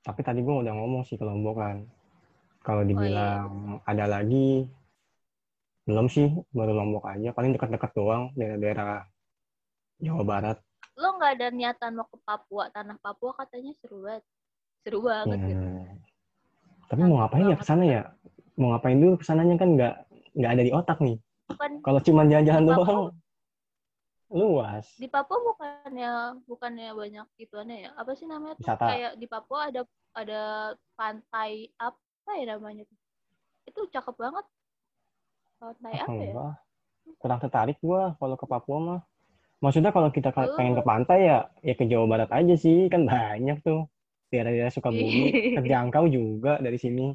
Tapi 0.00 0.20
tadi 0.20 0.40
gue 0.40 0.54
udah 0.54 0.72
ngomong 0.72 1.02
sih 1.02 1.16
ke 1.16 1.24
Lombok 1.24 1.56
kan. 1.58 1.76
Kalau 2.62 2.80
Oh, 2.80 2.84
iya. 2.84 2.88
dibilang 2.88 3.48
ada 3.84 4.04
lagi, 4.08 4.64
belum 5.84 6.08
sih, 6.08 6.32
baru 6.48 6.72
Lombok 6.72 7.04
aja. 7.04 7.32
Paling 7.32 7.52
dekat-dekat 7.52 7.90
doang, 7.92 8.32
daerah-daerah 8.32 9.04
Jawa 9.98 10.24
Barat. 10.24 10.58
lo 10.94 11.18
nggak 11.18 11.32
ada 11.42 11.46
niatan 11.50 11.98
mau 11.98 12.06
ke 12.06 12.14
Papua 12.22 12.70
tanah 12.70 12.94
Papua 13.02 13.34
katanya 13.34 13.74
seru 13.82 14.06
banget 14.06 14.22
seru 14.78 15.02
banget 15.02 15.38
gitu 15.42 15.58
Hmm. 15.58 15.73
Tapi 16.88 17.00
mau 17.04 17.16
ngapain 17.24 17.46
ya 17.50 17.56
ke 17.56 17.64
sana 17.66 17.84
ya? 17.84 18.02
Mau 18.54 18.70
ngapain 18.74 18.98
dulu 18.98 19.14
ke 19.18 19.24
sananya 19.26 19.54
kan 19.58 19.68
nggak 19.74 19.94
nggak 20.34 20.50
ada 20.50 20.62
di 20.62 20.72
otak 20.72 20.98
nih. 21.02 21.16
Kalau 21.84 22.00
cuma 22.00 22.24
jalan-jalan 22.24 22.64
doang, 22.64 23.02
luas. 24.32 24.86
Di 24.96 25.06
Papua 25.06 25.38
bukannya 25.52 26.40
bukannya 26.48 26.88
banyak 26.96 27.26
ituannya 27.38 27.76
ya? 27.86 27.90
Apa 27.94 28.16
sih 28.16 28.26
namanya 28.26 28.56
tuh? 28.58 28.64
Wisata. 28.66 28.86
Kayak 28.88 29.12
di 29.20 29.26
Papua 29.28 29.60
ada 29.70 29.82
ada 30.14 30.42
pantai 30.96 31.68
apa 31.78 32.30
ya 32.34 32.56
namanya 32.56 32.88
tuh? 32.88 32.98
Itu 33.68 33.80
cakep 33.92 34.14
banget. 34.16 34.44
Pantai 35.60 35.92
apa 36.00 36.22
ya? 36.24 36.34
Kurang 37.20 37.38
tertarik 37.40 37.78
gua 37.84 38.16
kalau 38.16 38.36
ke 38.40 38.46
Papua 38.48 38.78
mah. 38.80 39.00
Maksudnya 39.60 39.92
kalau 39.96 40.12
kita 40.12 40.28
Oh. 40.34 40.56
pengen 40.56 40.76
ke 40.76 40.84
pantai 40.84 41.18
ya 41.24 41.48
ya 41.64 41.74
ke 41.76 41.84
Jawa 41.88 42.04
Barat 42.08 42.30
aja 42.32 42.54
sih, 42.56 42.88
kan 42.92 43.08
banyak 43.08 43.64
tuh. 43.64 43.88
Daerah-daerah 44.34 44.74
Sukabumi 44.74 45.30
terjangkau 45.62 46.10
juga 46.10 46.58
dari 46.58 46.78
sini. 46.82 47.14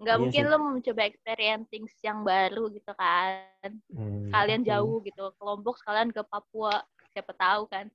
Nggak 0.00 0.16
Iya 0.16 0.22
mungkin 0.22 0.44
sih. 0.46 0.48
lo 0.48 0.56
mau 0.56 0.72
mencoba 0.78 1.02
experience 1.04 1.66
things 1.68 1.92
yang 2.00 2.24
baru 2.24 2.72
gitu 2.72 2.92
kan. 2.96 3.70
Hmm, 3.92 4.30
Kalian 4.32 4.62
jauh 4.64 5.02
gitu. 5.04 5.34
Ke 5.34 5.42
Lombok 5.42 5.76
sekalian 5.76 6.08
ke 6.14 6.22
Papua. 6.24 6.80
Siapa 7.12 7.34
tahu 7.36 7.66
kan. 7.68 7.90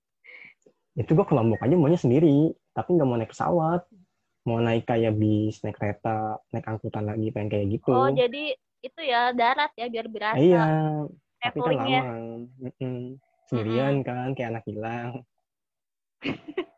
Itu 0.93 1.17
gua 1.17 1.25
ke 1.25 1.33
Lombok 1.33 1.63
aja 1.65 1.73
maunya 1.73 1.97
sendiri, 1.97 2.53
tapi 2.75 2.93
nggak 2.93 3.07
mau 3.07 3.17
naik 3.17 3.33
pesawat. 3.33 3.87
Mau 4.45 4.61
naik 4.61 4.85
kayak 4.85 5.17
bis, 5.17 5.65
naik 5.65 5.81
kereta, 5.81 6.37
naik 6.53 6.69
angkutan 6.69 7.09
lagi, 7.09 7.33
pengen 7.33 7.49
kayak 7.49 7.67
gitu. 7.73 7.89
Oh, 7.89 8.13
jadi 8.13 8.53
itu 8.85 9.01
ya 9.01 9.33
darat 9.33 9.73
ya 9.73 9.89
biar 9.89 10.05
berasa 10.05 10.37
Iya, 10.37 10.65
tapi 11.41 11.57
kan 11.57 11.73
lama. 11.73 12.05
Mm-mm. 12.61 13.17
Sendirian 13.49 14.05
kan, 14.05 14.37
kayak 14.37 14.53
anak 14.53 14.63
hilang. 14.69 15.25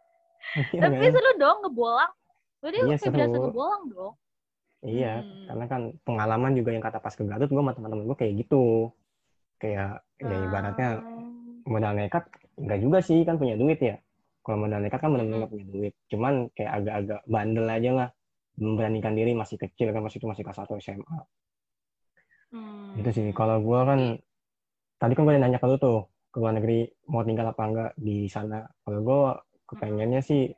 Iya 0.58 0.82
Tapi 0.90 0.96
kan? 0.98 1.14
seru 1.14 1.32
dong 1.38 1.58
ngebolang. 1.64 2.12
Lo 2.58 2.68
Iya, 2.68 2.96
kayak 2.98 3.14
seru. 3.14 3.42
ngebolang 3.48 3.84
dong. 3.94 4.14
Iya, 4.86 5.14
Hmm. 5.22 5.46
karena 5.50 5.66
kan 5.66 5.82
pengalaman 6.06 6.52
juga 6.54 6.70
yang 6.70 6.84
kata 6.86 7.02
pas 7.02 7.14
ke 7.14 7.26
Garut, 7.26 7.50
gue 7.50 7.58
sama 7.62 7.74
teman-teman 7.74 8.06
gue 8.06 8.18
kayak 8.18 8.34
gitu. 8.46 8.94
Kayak 9.58 10.06
ya 10.22 10.38
ibaratnya 10.38 10.90
Hmm. 11.02 11.66
modal 11.66 11.94
nekat, 11.98 12.30
enggak 12.58 12.80
juga 12.82 12.98
sih 13.02 13.26
kan 13.26 13.42
punya 13.42 13.58
duit 13.58 13.82
ya. 13.82 13.98
Kalau 14.46 14.58
modal 14.64 14.80
nekat 14.80 15.02
kan 15.02 15.10
benar-benar 15.12 15.46
nggak 15.46 15.54
punya 15.54 15.68
duit. 15.68 15.94
Cuman 16.08 16.34
kayak 16.54 16.72
agak-agak 16.82 17.22
bandel 17.26 17.68
aja 17.68 17.92
lah. 17.94 18.10
Memberanikan 18.58 19.14
diri 19.14 19.38
masih 19.38 19.58
kecil 19.62 19.94
kan 19.94 20.02
masih 20.02 20.18
itu 20.18 20.26
masih 20.26 20.42
kelas 20.42 20.58
1 20.58 20.78
SMA. 20.82 21.20
Hmm. 22.54 22.98
Gitu 22.98 23.10
sih. 23.14 23.26
Kalau 23.34 23.62
gue 23.62 23.80
kan 23.82 24.00
tadi 24.98 25.14
kan 25.14 25.24
gue 25.26 25.34
nanya 25.38 25.62
ke 25.62 25.68
lu 25.70 25.78
tuh 25.78 26.10
ke 26.34 26.38
luar 26.42 26.58
negeri 26.58 26.86
mau 27.06 27.22
tinggal 27.22 27.50
apa 27.50 27.64
enggak 27.66 27.92
di 27.98 28.26
sana. 28.26 28.66
Kalau 28.82 29.00
gue 29.06 29.22
kepengennya 29.68 30.24
sih 30.24 30.56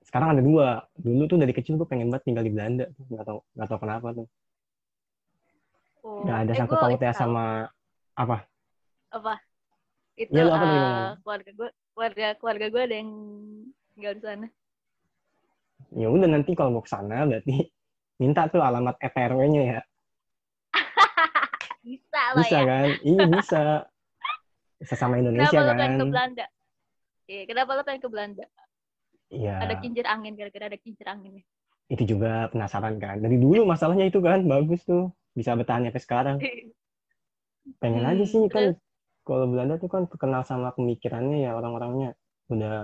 sekarang 0.00 0.38
ada 0.38 0.42
dua. 0.42 0.68
Dulu 0.94 1.26
tuh 1.26 1.36
dari 1.36 1.50
kecil 1.50 1.74
gue 1.74 1.84
pengen 1.84 2.08
banget 2.08 2.24
tinggal 2.24 2.46
di 2.46 2.52
Belanda. 2.54 2.86
Nggak 3.10 3.26
tahu 3.26 3.38
nggak 3.52 3.68
tahu 3.68 3.78
kenapa 3.82 4.08
tuh. 4.14 4.26
Oh. 6.00 6.22
Nggak 6.22 6.38
ada 6.38 6.52
Eh, 6.52 6.56
sangkut 6.56 6.78
pautnya 6.78 7.12
sama 7.12 7.44
apa? 8.14 8.46
apa? 9.08 9.34
Itu 10.14 10.30
Iya, 10.30 10.42
lu 10.42 10.50
apa 10.50 10.64
ngomong? 10.64 11.18
keluarga 11.20 11.50
gue, 11.52 11.68
keluarga 11.92 12.26
keluarga 12.38 12.66
gue 12.70 12.82
ada 12.82 12.96
yang 12.96 13.10
tinggal 13.92 14.12
di 14.14 14.22
sana. 14.22 14.46
Ya 15.92 16.06
udah 16.06 16.28
nanti 16.28 16.50
kalau 16.54 16.70
mau 16.70 16.82
ke 16.82 16.90
sana 16.90 17.26
berarti 17.26 17.66
minta 18.22 18.46
tuh 18.46 18.62
alamat 18.62 18.96
ETRW-nya 18.98 19.62
ya. 19.66 19.80
Bisa 21.84 22.22
lah 22.32 22.42
Bisa 22.42 22.56
ya. 22.56 22.62
kan? 22.64 22.88
Iya 23.02 23.24
bisa. 23.26 23.62
Sesama 24.78 25.16
Indonesia 25.16 25.50
Kenapa 25.52 25.74
kan. 25.76 25.90
ke 25.96 26.04
Belanda? 26.06 26.46
Iya, 27.30 27.42
kenapa 27.50 27.70
lo 27.76 27.82
pengen 27.86 28.02
ke 28.04 28.08
Belanda? 28.12 28.44
Iya. 29.30 29.52
Ada 29.62 29.74
kincir 29.82 30.04
angin, 30.14 30.32
gara-gara 30.38 30.66
ada 30.70 30.78
kincir 30.84 31.06
anginnya. 31.12 31.44
Itu 31.94 32.02
juga 32.12 32.30
penasaran 32.52 32.94
kan. 33.02 33.16
Dari 33.24 33.36
dulu 33.44 33.60
masalahnya 33.72 34.04
itu 34.10 34.18
kan 34.28 34.38
bagus 34.52 34.80
tuh. 34.90 35.04
Bisa 35.38 35.50
bertahan 35.58 35.82
sampai 35.86 36.02
sekarang. 36.06 36.38
Pengen 37.82 38.04
Hmm, 38.04 38.10
aja 38.12 38.24
sih 38.32 38.42
kan. 38.54 38.68
terus? 38.68 38.76
Kalau 39.26 39.44
Belanda 39.50 39.74
tuh 39.82 39.90
kan 39.94 40.02
terkenal 40.10 40.42
sama 40.50 40.68
pemikirannya 40.76 41.36
ya 41.44 41.50
orang-orangnya 41.58 42.08
udah 42.52 42.74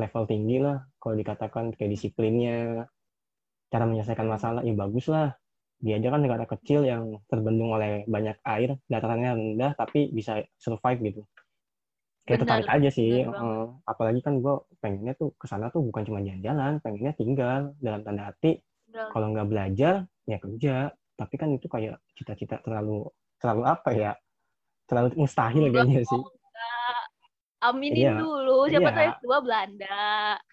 level 0.00 0.24
tinggi 0.30 0.56
lah. 0.66 0.76
Kalau 1.00 1.14
dikatakan 1.20 1.64
kayak 1.76 1.90
disiplinnya, 1.94 2.52
cara 3.72 3.84
menyelesaikan 3.88 4.28
masalah, 4.34 4.60
ya 4.68 4.74
bagus 4.82 5.06
lah. 5.14 5.28
Dia 5.84 5.94
aja 5.98 6.08
kan 6.14 6.20
negara 6.24 6.44
kecil 6.52 6.80
yang 6.86 7.02
terbendung 7.30 7.70
oleh 7.76 8.06
banyak 8.14 8.36
air, 8.46 8.70
datarannya 8.92 9.30
rendah, 9.38 9.72
tapi 9.80 10.00
bisa 10.18 10.32
survive 10.64 10.98
gitu. 11.08 11.20
Kayak 12.22 12.38
Benar, 12.38 12.62
tertarik 12.62 12.68
aja 12.70 12.88
sih. 12.94 13.12
eh, 13.26 13.64
apalagi 13.82 14.20
kan 14.22 14.38
gue 14.38 14.54
pengennya 14.78 15.14
tuh 15.18 15.34
ke 15.34 15.46
sana 15.50 15.74
tuh 15.74 15.82
bukan 15.82 16.06
cuma 16.06 16.22
jalan-jalan, 16.22 16.78
pengennya 16.78 17.12
tinggal 17.18 17.60
dalam 17.82 18.00
tanda 18.06 18.30
Udah. 18.30 19.08
kalau 19.10 19.26
nggak 19.34 19.48
belajar 19.50 19.94
ya 20.30 20.38
kerja. 20.38 20.74
Tapi 21.18 21.34
kan 21.34 21.48
itu 21.50 21.66
kayak 21.66 21.98
cita-cita 22.14 22.62
terlalu 22.62 23.10
terlalu 23.42 23.62
apa 23.66 23.90
ya? 23.90 24.12
Terlalu 24.86 25.18
mustahil 25.18 25.66
Enggak 25.66 25.82
kayaknya 25.82 26.02
sih. 26.06 26.22
Aminin 27.62 27.94
Iya. 27.94 28.14
dulu. 28.18 28.58
Siapa 28.66 28.90
Iya. 28.90 28.94
tahu 28.94 29.04
yang 29.06 29.16
kedua 29.22 29.38
Belanda. 29.42 30.02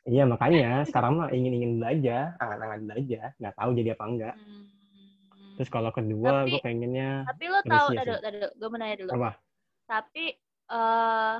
Iya 0.05 0.23
makanya 0.29 0.69
sekarang 0.89 1.13
mah 1.17 1.29
ingin-ingin 1.34 1.71
belajar, 1.82 2.23
angan-angan 2.38 2.82
belajar, 2.86 3.27
nggak 3.38 3.55
tahu 3.58 3.69
jadi 3.77 3.89
apa 3.97 4.03
enggak. 4.10 4.36
Hmm. 4.38 4.65
Terus 5.58 5.69
kalau 5.73 5.91
kedua 5.91 6.36
gue 6.45 6.60
pengennya 6.62 7.10
Tapi 7.29 7.43
lo 7.49 7.60
tahu, 7.65 7.86
Rusia 7.93 8.01
ada, 8.01 8.47
gue 8.53 8.67
mau 8.69 8.77
nanya 8.77 8.97
dulu. 9.05 9.12
apa? 9.12 9.32
Tapi 9.89 10.25
eh 10.69 11.36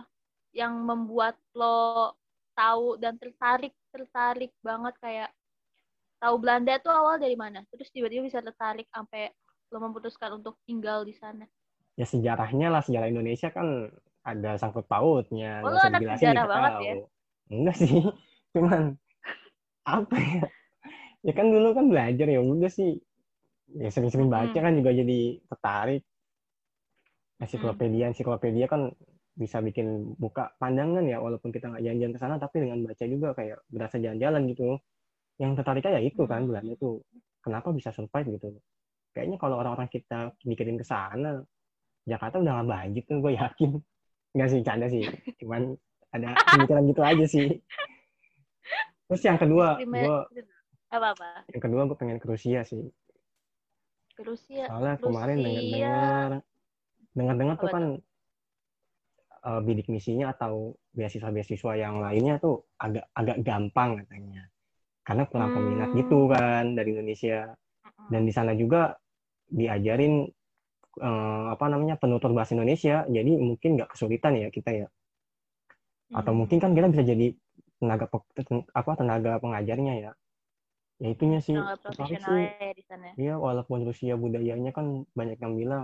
yang 0.60 0.76
membuat 0.84 1.40
lo 1.56 2.12
tahu 2.52 3.00
dan 3.00 3.16
tertarik, 3.16 3.72
tertarik 3.96 4.52
banget 4.60 4.96
kayak 5.00 5.30
tahu 6.20 6.36
Belanda 6.44 6.76
tuh 6.84 6.92
awal 6.92 7.16
dari 7.16 7.40
mana? 7.40 7.64
Terus 7.72 7.88
tiba-tiba 7.96 8.28
bisa 8.28 8.44
tertarik 8.44 8.92
sampai 8.92 9.32
lo 9.72 9.78
memutuskan 9.80 10.44
untuk 10.44 10.60
tinggal 10.68 11.08
di 11.08 11.16
sana. 11.16 11.48
Ya 11.96 12.04
sejarahnya 12.04 12.68
lah 12.74 12.82
sejarah 12.84 13.08
Indonesia 13.08 13.52
kan 13.52 13.92
ada 14.24 14.60
sangkut 14.60 14.86
pautnya, 14.92 15.64
Oh, 15.64 15.72
lo 15.72 15.80
anak 15.80 16.04
sejarah 16.20 16.46
banget 16.48 16.72
tahu. 16.76 16.84
ya? 16.84 16.94
Enggak 17.50 17.76
sih, 17.80 17.92
cuman 18.54 18.82
apa 19.88 20.16
ya? 20.20 20.44
Ya 21.20 21.34
kan 21.36 21.52
dulu 21.52 21.76
kan 21.76 21.86
belajar 21.92 22.28
ya 22.28 22.40
udah 22.44 22.72
sih. 22.72 23.00
Ya 23.76 23.90
sering-sering 23.94 24.28
baca 24.32 24.56
Hmm. 24.56 24.66
kan 24.66 24.74
juga 24.76 24.92
jadi 24.96 25.20
tertarik. 25.48 26.02
Ensiklopedia, 27.40 28.12
ensiklopedia 28.12 28.66
kan 28.68 28.92
bisa 29.36 29.60
bikin 29.60 30.16
buka 30.18 30.52
pandangan 30.58 31.06
ya 31.06 31.18
walaupun 31.20 31.50
kita 31.50 31.70
nggak 31.70 31.84
jalan-jalan 31.84 32.14
ke 32.14 32.20
sana 32.20 32.36
tapi 32.38 32.56
dengan 32.64 32.80
baca 32.84 33.06
juga 33.06 33.30
kayak 33.34 33.58
berasa 33.70 33.96
jalan-jalan 33.98 34.42
gitu. 34.50 34.78
Yang 35.40 35.52
tertariknya 35.64 35.92
ya 35.96 36.02
itu 36.04 36.22
kan 36.24 36.44
Hmm. 36.44 36.50
Belanda 36.52 36.74
tuh. 36.76 37.04
Kenapa 37.40 37.72
bisa 37.72 37.90
survive 37.90 38.36
gitu. 38.36 38.48
Kayaknya 39.16 39.38
kalau 39.40 39.56
orang-orang 39.58 39.88
kita 39.88 40.36
mikirin 40.44 40.76
ke 40.76 40.84
sana 40.84 41.40
Jakarta 42.04 42.38
udah 42.38 42.52
nggak 42.60 42.68
banjir 42.68 43.04
tuh 43.06 43.18
gue 43.20 43.34
yakin. 43.34 43.70
Nggak 44.36 44.50
sih, 44.52 44.60
canda 44.62 44.88
sih. 44.88 45.04
Cuman 45.40 45.74
ada 46.12 46.30
pemikiran 46.52 46.84
gitu 46.86 47.02
aja 47.02 47.26
sih. 47.26 47.48
Terus 49.08 49.22
yang 49.24 49.38
kedua, 49.38 49.80
gue 49.80 50.18
Apa-apa? 50.90 51.46
yang 51.48 51.62
kedua 51.62 51.82
gue 51.86 51.98
pengen 51.98 52.18
ke 52.18 52.28
Rusia 52.28 52.62
sih. 52.62 52.82
Ke 54.14 54.22
Rusia. 54.22 54.68
Soalnya 54.68 55.00
kemarin 55.00 55.38
Rusia. 55.38 55.48
dengar-dengar, 55.48 56.30
dengar-dengar 57.14 57.56
tuh 57.56 57.68
Apa 57.68 57.74
kan 57.74 57.84
eh, 59.40 59.62
bidik 59.64 59.88
misinya 59.88 60.32
atau 60.32 60.76
beasiswa-beasiswa 60.92 61.74
yang 61.80 62.04
lainnya 62.04 62.38
tuh 62.38 62.68
agak 62.78 63.08
agak 63.16 63.38
gampang 63.44 64.04
katanya. 64.04 64.48
Karena 65.04 65.24
kurang 65.26 65.50
peminat 65.56 65.90
Hmm. 65.90 65.98
gitu 66.06 66.20
kan 66.30 66.78
dari 66.78 66.94
Indonesia. 66.94 67.56
Dan 68.10 68.26
di 68.26 68.34
sana 68.34 68.54
juga 68.54 68.94
diajarin 69.50 70.30
eh, 71.00 71.46
apa 71.54 71.66
namanya 71.70 71.96
penutur 71.96 72.34
bahasa 72.36 72.54
Indonesia. 72.58 73.08
Jadi 73.08 73.40
mungkin 73.40 73.80
nggak 73.80 73.96
kesulitan 73.96 74.36
ya 74.36 74.50
kita 74.52 74.86
ya. 74.86 74.88
Atau 76.12 76.34
Hmm. 76.34 76.44
mungkin 76.44 76.58
kan 76.60 76.74
kita 76.74 76.90
bisa 76.92 77.04
jadi 77.06 77.32
tenaga 77.80 78.12
apa 78.76 78.92
tenaga 79.00 79.32
pengajarnya 79.40 79.94
ya. 80.04 80.12
Ya 81.00 81.08
itunya 81.16 81.40
sih. 81.40 81.56
Profesional 81.56 82.36
sih. 82.36 82.44
ya 82.52 82.72
di 82.76 82.84
sana. 82.84 83.08
Iya, 83.16 83.40
walaupun 83.40 83.88
Rusia 83.88 84.20
budayanya 84.20 84.76
kan 84.76 85.08
banyak 85.16 85.40
yang 85.40 85.54
bilang 85.56 85.84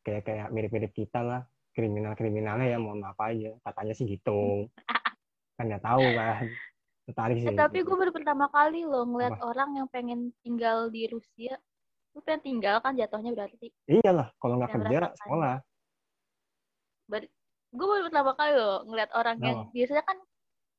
kayak 0.00 0.24
kayak 0.24 0.48
mirip-mirip 0.48 0.96
kita 0.96 1.20
lah, 1.20 1.42
kriminal-kriminalnya 1.74 2.72
ya 2.72 2.78
mohon 2.78 3.02
maaf 3.02 3.18
aja, 3.18 3.52
katanya 3.66 3.94
sih 3.98 4.06
gitu. 4.06 4.70
kan 5.54 5.70
nggak 5.70 5.86
tahu 5.86 6.02
kan, 6.14 6.46
tertarik 7.06 7.36
sih. 7.42 7.50
Eh, 7.50 7.58
tapi 7.58 7.82
gue 7.82 7.96
baru 7.98 8.10
pertama 8.10 8.50
kali 8.50 8.82
loh 8.82 9.06
ngeliat 9.06 9.38
Apa? 9.38 9.54
orang 9.54 9.70
yang 9.78 9.86
pengen 9.90 10.30
tinggal 10.42 10.90
di 10.90 11.06
Rusia. 11.10 11.54
Lu 12.14 12.22
pengen 12.22 12.42
tinggal 12.42 12.78
kan 12.78 12.94
jatuhnya 12.94 13.34
berarti. 13.34 13.70
Iyalah, 13.90 14.30
kalau 14.38 14.58
nggak 14.58 14.70
Yang 14.70 14.78
kerja 14.82 14.96
rasakan. 15.02 15.18
sekolah. 15.18 15.56
Gue 17.74 17.86
baru 17.90 18.02
pertama 18.06 18.32
kali 18.38 18.52
loh 18.54 18.86
ngeliat 18.86 19.10
orang 19.18 19.36
yang 19.42 19.58
Kenapa? 19.66 19.74
biasanya 19.74 20.04
kan 20.06 20.18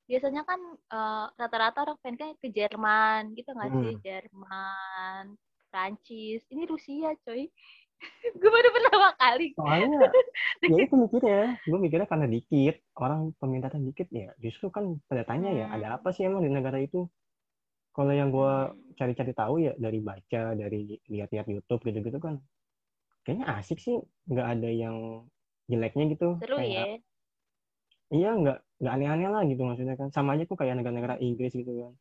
biasanya 0.06 0.42
kan 0.48 0.60
eh, 0.96 1.26
rata-rata 1.36 1.78
orang 1.84 1.98
pengen 2.00 2.18
kan 2.20 2.30
ke 2.40 2.48
Jerman 2.56 3.22
gitu 3.36 3.50
nggak 3.52 3.68
sih? 3.68 3.80
Hmm. 3.84 4.00
Jerman, 4.00 5.24
Prancis. 5.68 6.42
Ini 6.48 6.64
Rusia 6.72 7.12
coy. 7.28 7.52
gue 8.42 8.50
baru 8.52 8.70
pertama 8.76 9.10
kali. 9.18 9.54
Soalnya 9.56 10.12
ya 10.72 10.78
itu 10.84 10.96
mikirnya, 10.96 11.56
gue 11.64 11.80
mikirnya 11.80 12.08
karena 12.10 12.28
dikit 12.28 12.76
orang 13.00 13.32
peminatnya 13.40 13.82
dikit 13.82 14.08
ya, 14.12 14.30
justru 14.42 14.68
kan 14.74 15.00
pada 15.08 15.24
tanya 15.24 15.50
ya 15.54 15.66
Hmm. 15.70 15.76
ada 15.80 15.88
apa 16.00 16.12
sih 16.12 16.28
emang 16.28 16.44
di 16.44 16.52
negara 16.52 16.78
itu? 16.82 17.08
Kalau 17.96 18.12
yang 18.12 18.30
gue 18.30 18.54
cari-cari 19.00 19.32
tahu 19.32 19.56
ya 19.64 19.72
dari 19.80 20.00
baca, 20.04 20.52
dari 20.52 21.00
lihat-lihat 21.08 21.48
YouTube 21.48 21.82
gitu-gitu 21.88 22.20
kan, 22.20 22.44
kayaknya 23.24 23.46
asik 23.56 23.80
sih, 23.80 23.96
nggak 24.28 24.48
ada 24.60 24.70
yang 24.70 25.24
jeleknya 25.66 26.04
gitu 26.14 26.38
Seru 26.44 26.62
kayak 26.62 26.70
ya. 26.70 26.86
iya 28.14 28.30
nggak 28.38 28.58
nggak 28.78 28.94
aneh-aneh 28.94 29.30
lah 29.34 29.42
gitu 29.50 29.62
maksudnya 29.66 29.96
kan 29.98 30.14
sama 30.14 30.38
aja 30.38 30.46
tuh 30.46 30.54
kayak 30.60 30.78
negara-negara 30.78 31.18
Inggris 31.18 31.58
gitu 31.58 31.72
kan 31.74 31.94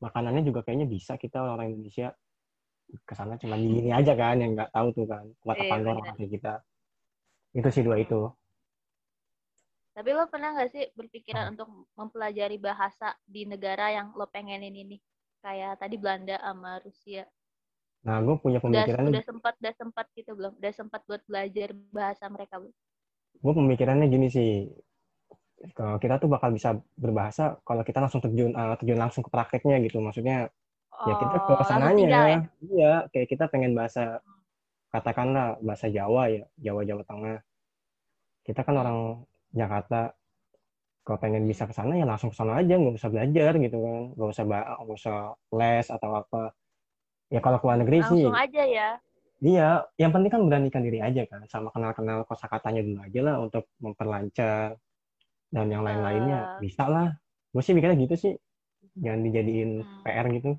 makanannya 0.00 0.42
juga 0.48 0.64
kayaknya 0.64 0.88
bisa 0.88 1.20
kita 1.20 1.44
orang 1.44 1.76
Indonesia 1.76 2.16
ke 3.08 3.14
sana 3.18 3.34
cuma 3.42 3.54
di 3.60 3.66
ini 3.80 3.90
aja 3.98 4.12
kan 4.20 4.36
yang 4.42 4.50
nggak 4.56 4.70
tahu 4.74 4.88
tuh 4.96 5.06
kan 5.12 5.24
kuat 5.42 5.56
apa 5.62 5.74
enggak 5.78 5.94
orang 6.00 6.16
kita 6.34 6.52
itu 7.58 7.68
sih 7.74 7.82
dua 7.86 7.96
itu 8.04 8.14
Tapi 9.96 10.10
lo 10.16 10.24
pernah 10.32 10.50
nggak 10.54 10.70
sih 10.74 10.84
berpikiran 10.98 11.46
untuk 11.54 11.68
mempelajari 11.98 12.56
bahasa 12.68 13.08
di 13.34 13.42
negara 13.52 13.86
yang 13.96 14.08
lo 14.18 14.26
pengenin 14.34 14.74
ini? 14.84 14.96
Kayak 15.44 15.72
tadi 15.82 15.96
Belanda 16.02 16.36
sama 16.46 16.70
Rusia. 16.84 17.24
nah 18.06 18.16
gue 18.24 18.36
punya 18.42 18.60
Udah 18.68 18.84
pemikirannya 18.84 19.12
udah 19.12 19.22
sempat 19.28 19.54
udah 19.60 19.74
sempat 19.80 20.06
gitu 20.18 20.30
belum? 20.38 20.52
Udah 20.60 20.72
sempat 20.78 21.00
buat 21.08 21.22
belajar 21.28 21.68
bahasa 21.96 22.24
mereka 22.34 22.54
belum? 22.60 22.74
gue 23.42 23.52
pemikirannya 23.58 24.06
gini 24.14 24.26
sih 24.36 24.48
kalau 25.78 25.96
kita 26.02 26.14
tuh 26.22 26.28
bakal 26.34 26.50
bisa 26.56 26.76
berbahasa 27.04 27.56
kalau 27.68 27.82
kita 27.88 27.98
langsung 28.04 28.20
terjun 28.24 28.52
eh, 28.52 28.74
terjun 28.80 29.00
langsung 29.00 29.22
ke 29.26 29.30
prakteknya 29.32 29.76
gitu 29.86 29.98
maksudnya 30.04 30.36
ya 31.02 31.14
kita 31.16 31.36
ke 31.36 31.44
Oh, 31.44 31.58
langsung 31.58 31.66
sananya 31.66 31.96
tinggal 31.98 32.24
ya? 32.24 32.38
iya 32.64 32.92
kayak 33.10 33.28
kita 33.28 33.44
pengen 33.46 33.72
bahasa 33.74 34.22
katakanlah 34.88 35.58
bahasa 35.60 35.86
Jawa 35.88 36.30
ya 36.30 36.44
Jawa 36.56 36.82
Jawa 36.82 37.02
Tengah 37.02 37.38
kita 38.42 38.60
kan 38.62 38.74
orang 38.76 38.98
Jakarta 39.50 40.14
kalau 41.02 41.18
pengen 41.18 41.44
bisa 41.44 41.66
ke 41.66 41.74
sana 41.74 41.98
ya 41.98 42.06
langsung 42.06 42.30
ke 42.30 42.36
sana 42.36 42.58
aja 42.58 42.74
nggak 42.74 42.96
usah 42.96 43.10
belajar 43.12 43.52
gitu 43.58 43.76
kan 43.76 44.02
nggak 44.14 44.30
usah 44.30 44.44
nggak 44.46 44.96
usah 44.96 45.16
les 45.52 45.86
atau 45.88 46.10
apa 46.16 46.42
ya 47.28 47.40
kalau 47.40 47.58
ke 47.58 47.64
luar 47.66 47.78
negeri 47.82 47.98
sih 48.06 48.24
Langsung 48.24 48.36
aja 48.38 48.62
ya. 48.64 48.88
Iya, 49.44 49.84
yang 50.00 50.08
penting 50.08 50.32
kan 50.32 50.40
beranikan 50.48 50.80
diri 50.80 51.04
aja 51.04 51.20
kan, 51.28 51.44
sama 51.44 51.68
kenal-kenal 51.68 52.24
kosakatanya 52.24 52.80
dulu 52.80 53.04
aja 53.04 53.20
lah 53.20 53.36
untuk 53.44 53.68
memperlancar 53.76 54.80
dan 55.52 55.66
yang 55.68 55.84
lain-lainnya 55.84 56.38
Eh. 56.56 56.64
bisa 56.64 56.88
lah. 56.88 57.12
Gue 57.52 57.60
sih 57.60 57.76
mikirnya 57.76 57.98
gitu 58.00 58.14
sih, 58.16 58.32
jangan 58.96 59.20
dijadiin 59.20 59.84
Hmm. 59.84 60.00
PR 60.00 60.26
gitu. 60.32 60.56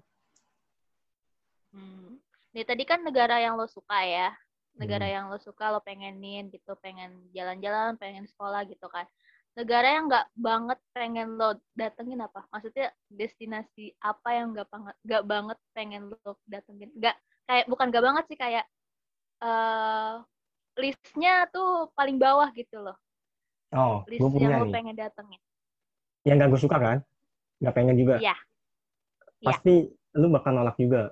Hmm. 1.75 2.15
Nih 2.55 2.63
tadi 2.63 2.87
kan 2.87 3.03
negara 3.03 3.43
yang 3.43 3.59
lo 3.59 3.67
suka 3.67 3.99
ya. 4.01 4.31
Negara 4.75 5.07
Hmm. 5.07 5.13
yang 5.15 5.25
lo 5.27 5.37
suka 5.39 5.71
lo 5.71 5.79
pengenin 5.79 6.47
gitu, 6.47 6.75
pengen 6.79 7.27
jalan-jalan, 7.31 7.99
pengen 7.99 8.23
sekolah 8.27 8.63
gitu 8.67 8.87
kan. 8.87 9.03
Negara 9.55 9.87
yang 9.87 10.11
nggak 10.11 10.27
banget 10.35 10.79
pengen 10.91 11.35
lo 11.35 11.55
datengin 11.75 12.19
apa? 12.19 12.43
Maksudnya 12.51 12.91
destinasi 13.07 13.95
apa 13.99 14.35
yang 14.35 14.51
nggak 14.51 14.67
banget 14.67 14.95
nggak 15.03 15.23
banget 15.23 15.57
pengen 15.71 16.01
lo 16.11 16.31
datengin? 16.43 16.91
Nggak 16.95 17.15
kayak 17.47 17.65
bukan 17.67 17.87
nggak 17.91 18.03
banget 18.03 18.23
sih 18.27 18.39
kayak 18.39 18.65
eh 19.39 20.15
listnya 20.75 21.47
tuh 21.55 21.87
paling 21.95 22.19
bawah 22.19 22.51
gitu 22.51 22.83
loh. 22.83 22.99
Oh, 23.71 24.03
List 24.07 24.19
gue 24.23 24.29
punya 24.31 24.59
yang 24.59 24.67
lo 24.67 24.71
pengen 24.71 24.95
datengin. 24.95 25.39
yang 26.25 26.35
gak 26.41 26.49
gue 26.51 26.61
suka 26.61 26.77
kan, 26.79 26.97
gak 27.61 27.75
pengen 27.75 27.95
juga. 27.95 28.17
Iya. 28.19 28.35
Iya. 29.39 29.45
Pasti 29.45 29.87
lu 30.15 30.27
bakal 30.31 30.51
nolak 30.57 30.73
juga. 30.75 31.11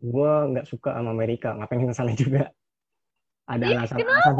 Gue 0.00 0.32
nggak 0.56 0.66
suka 0.66 0.96
sama 0.96 1.12
Amerika, 1.12 1.52
nggak 1.52 1.68
pengen 1.68 1.92
ke 1.92 1.96
sana 1.96 2.12
juga. 2.16 2.48
Ada 3.44 3.64
Ih, 3.68 3.76
alasan-alasan. 3.76 4.34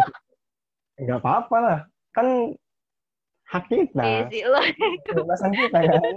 Nggak 1.01 1.19
apa-apa 1.21 1.57
lah, 1.61 1.79
kan 2.17 2.27
hak 3.51 3.65
kita, 3.69 4.05
Iya 4.05 4.23
sih 4.31 4.43
lo. 4.47 4.61
kebebasan 5.05 5.53
kita 5.53 5.79
kan. 5.85 6.17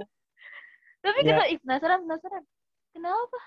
Tapi 1.03 1.19
kita 1.27 1.43
ih, 1.51 1.57
penasaran 1.59 1.99
penasaran. 2.07 2.43
Kenapa? 2.93 3.39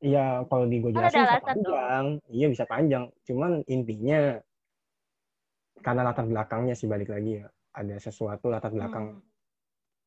Iya, 0.00 0.48
kalau 0.48 0.64
di 0.64 0.76
gue 0.80 0.90
Kan 0.90 1.06
jelasin 1.06 1.20
bisa 1.20 1.28
alasan 1.28 1.44
panjang. 1.44 2.06
Iya, 2.32 2.46
bisa 2.48 2.64
panjang. 2.64 3.04
Cuman 3.28 3.50
intinya 3.68 4.20
karena 5.84 6.02
latar 6.08 6.24
belakangnya 6.24 6.74
sih 6.74 6.88
balik 6.88 7.12
lagi 7.12 7.44
ya. 7.44 7.46
Ada 7.76 8.00
sesuatu 8.10 8.48
latar 8.48 8.72
belakang. 8.72 9.20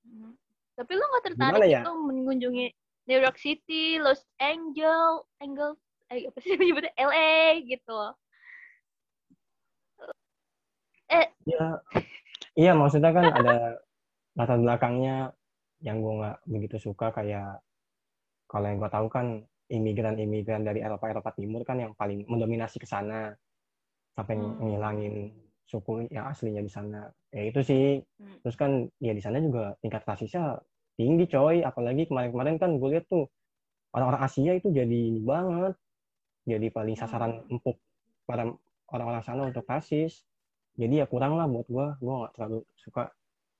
Hmm. 0.03 0.33
Hmm. 0.33 0.33
Tapi 0.73 0.91
lo 0.97 1.05
nggak 1.05 1.23
tertarik 1.29 1.53
Gimana 1.53 1.65
ya? 1.69 1.81
itu 1.85 1.93
mengunjungi 1.93 2.65
New 3.07 3.19
York 3.19 3.35
City, 3.39 3.99
Los 3.99 4.23
Angeles, 4.39 5.27
Angeles, 5.43 5.77
eh, 6.11 6.27
apa 6.29 6.37
sih 6.39 6.55
nyebutnya 6.59 6.93
LA 6.95 7.59
gitu. 7.67 7.99
Eh, 11.11 11.27
Iya, 11.43 11.83
iya 12.55 12.71
maksudnya 12.73 13.11
kan 13.11 13.27
ada 13.27 13.55
latar 14.39 14.57
belakangnya 14.57 15.35
yang 15.83 15.99
gue 15.99 16.13
nggak 16.23 16.37
begitu 16.47 16.77
suka 16.79 17.11
kayak 17.11 17.59
kalau 18.47 18.65
yang 18.71 18.79
gue 18.79 18.91
tahu 18.91 19.07
kan 19.11 19.43
imigran-imigran 19.67 20.63
dari 20.63 20.79
Eropa 20.79 21.11
Eropa 21.11 21.35
Timur 21.35 21.67
kan 21.67 21.81
yang 21.83 21.91
paling 21.93 22.23
mendominasi 22.29 22.79
ke 22.79 22.87
sana 22.87 23.35
sampai 24.15 24.37
Hmm. 24.37 24.61
ngilangin 24.61 25.33
suku 25.65 26.05
yang 26.13 26.29
aslinya 26.29 26.61
di 26.61 26.71
sana. 26.71 27.09
Ya 27.33 27.49
itu 27.49 27.59
sih. 27.65 27.99
Hmm. 28.21 28.37
Terus 28.45 28.55
kan 28.55 28.71
ya 29.01 29.11
di 29.11 29.21
sana 29.23 29.41
juga 29.41 29.73
tingkat 29.81 30.05
rasisnya 30.05 30.55
tinggi 31.03 31.25
coy. 31.27 31.59
Apalagi 31.67 32.07
kemarin-kemarin 32.07 32.55
kan 32.55 32.71
gue 32.79 32.89
lihat 32.95 33.05
tuh 33.11 33.27
orang-orang 33.91 34.23
Asia 34.23 34.55
itu 34.55 34.71
jadi 34.71 34.97
ini 35.11 35.19
banget. 35.19 35.75
Jadi 36.47 36.67
paling 36.71 36.95
sasaran 36.95 37.43
Hmm. 37.43 37.59
empuk 37.59 37.75
pada 38.23 38.47
orang-orang 38.87 39.23
sana 39.27 39.43
untuk 39.43 39.67
rasis. 39.67 40.23
Jadi 40.79 41.03
ya 41.03 41.05
kurang 41.11 41.35
lah 41.35 41.51
buat 41.51 41.67
gue. 41.67 41.87
Gue 41.99 42.13
nggak 42.23 42.33
terlalu 42.39 42.63
suka. 42.79 43.11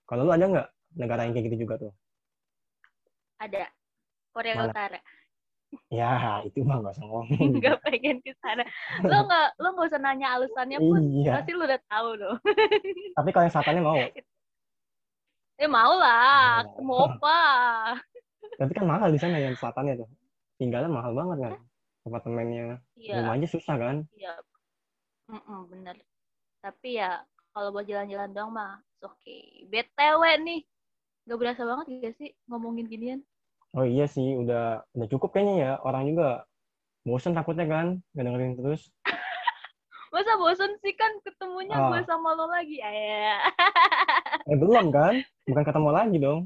Kalau 0.08 0.24
lu 0.24 0.32
ada 0.32 0.48
nggak 0.48 0.68
negara 0.96 1.28
yang 1.28 1.36
kayak 1.36 1.52
gitu 1.52 1.68
juga 1.68 1.76
tuh? 1.84 1.94
ada 3.44 3.64
Korea 4.32 4.56
Mana? 4.56 4.72
Utara. 4.72 5.00
Ya 5.90 6.40
itu 6.46 6.62
mah 6.62 6.80
nggak 6.80 6.96
usah 6.96 7.06
ngomong. 7.06 7.50
Nggak 7.58 7.78
pengen 7.82 8.22
ke 8.22 8.32
sana. 8.40 8.62
Lo 9.02 9.26
nggak 9.26 9.48
lo 9.58 9.68
nggak 9.74 9.88
usah 9.90 10.02
nanya 10.06 10.38
alasannya 10.38 10.78
pun 10.78 11.02
iya. 11.02 11.42
pasti 11.42 11.52
lo 11.58 11.66
udah 11.66 11.82
tahu 11.90 12.10
loh. 12.14 12.36
Tapi 13.18 13.30
kalau 13.34 13.44
yang 13.50 13.54
selatannya 13.58 13.82
mau. 13.82 13.98
Eh 15.58 15.70
mau 15.70 15.94
lah, 15.96 16.66
Oh. 16.66 16.82
mau 16.82 17.00
apa? 17.08 17.40
Tapi 18.60 18.72
kan 18.74 18.86
mahal 18.86 19.10
di 19.10 19.20
sana 19.22 19.38
yang 19.38 19.54
selatannya 19.54 20.02
tuh. 20.02 20.10
Tinggalnya 20.58 20.90
mahal 20.90 21.14
banget 21.14 21.38
kan. 21.40 21.54
Apartemennya. 22.04 22.82
Iya. 22.98 23.22
Rumahnya 23.24 23.48
susah 23.48 23.76
kan. 23.80 23.96
Iya, 24.14 24.34
Mm-mm, 25.32 25.72
bener. 25.72 25.96
Tapi 26.60 27.00
ya 27.00 27.24
kalau 27.52 27.72
buat 27.72 27.88
jalan-jalan 27.88 28.32
doang 28.34 28.52
mah 28.52 28.82
oke. 29.02 29.16
Okay. 29.24 29.64
BTW 29.72 30.22
nih, 30.44 30.62
gak 31.26 31.40
berasa 31.40 31.62
banget 31.64 31.86
gak 32.02 32.16
sih 32.20 32.30
ngomongin 32.50 32.88
ginian? 32.88 33.20
Oh 33.74 33.82
iya 33.82 34.06
sih, 34.06 34.38
udah 34.38 34.86
udah 34.94 35.08
cukup 35.10 35.34
kayaknya 35.34 35.56
ya. 35.58 35.72
Orang 35.82 36.06
juga 36.06 36.46
bosen 37.02 37.34
takutnya 37.34 37.66
kan, 37.66 37.88
nggak 38.14 38.26
dengerin 38.26 38.54
terus. 38.60 38.82
Masa 40.14 40.38
bosen 40.38 40.78
sih 40.84 40.94
kan 40.94 41.10
ketemunya 41.26 41.74
Ah. 41.74 41.90
gue 41.90 42.02
sama 42.06 42.38
lo 42.38 42.46
lagi? 42.46 42.78
Eh. 42.78 43.34
Eh 44.50 44.58
belum 44.58 44.86
kan? 44.90 45.16
Bukan 45.46 45.64
ketemu 45.64 45.90
lagi 45.94 46.18
dong. 46.18 46.42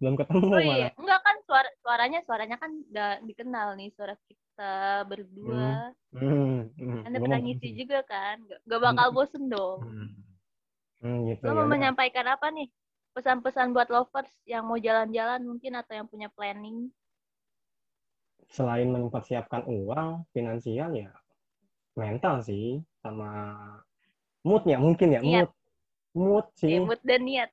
Belum 0.00 0.14
ketemu 0.16 0.44
Oh 0.48 0.60
iya, 0.60 0.88
malah. 0.88 0.90
enggak 0.96 1.20
kan 1.20 1.36
suara 1.44 1.68
suaranya 1.84 2.20
suaranya 2.24 2.56
kan 2.56 2.70
udah 2.88 3.10
dikenal 3.24 3.68
nih 3.76 3.88
suara 3.92 4.14
kita 4.28 5.04
berdua. 5.08 5.92
Hmm, 6.16 6.72
hmm, 6.76 7.00
Anda 7.04 7.16
gua 7.20 7.24
pernah 7.28 7.40
ngisi 7.44 7.68
juga 7.76 7.98
kan? 8.08 8.36
Gak, 8.48 8.60
gak 8.64 8.80
bakal 8.80 9.08
bosen 9.12 9.44
dong. 9.52 9.80
Hmm. 9.84 10.08
Hmm, 11.00 11.18
gitu 11.28 11.44
Lo 11.44 11.52
ya. 11.52 11.54
mau 11.56 11.64
udah. 11.64 11.72
menyampaikan 11.72 12.26
apa 12.28 12.48
nih? 12.52 12.68
Pesan-pesan 13.12 13.74
buat 13.74 13.88
lovers 13.90 14.30
yang 14.46 14.64
mau 14.68 14.78
jalan-jalan 14.78 15.42
mungkin 15.42 15.72
atau 15.76 15.92
yang 15.98 16.06
punya 16.08 16.28
planning? 16.32 16.88
Selain 18.50 18.88
mempersiapkan 18.90 19.66
uang, 19.66 20.26
finansial 20.34 20.90
ya 20.96 21.10
mental 21.98 22.40
sih 22.40 22.80
sama 23.02 23.28
moodnya 24.46 24.78
mungkin 24.80 25.10
ya 25.12 25.20
Niat. 25.20 25.46
mood 25.46 25.50
mood 26.16 26.46
sih. 26.58 26.70
Ya, 26.70 26.80
mood 26.82 27.00
dan 27.02 27.22
niat. 27.24 27.50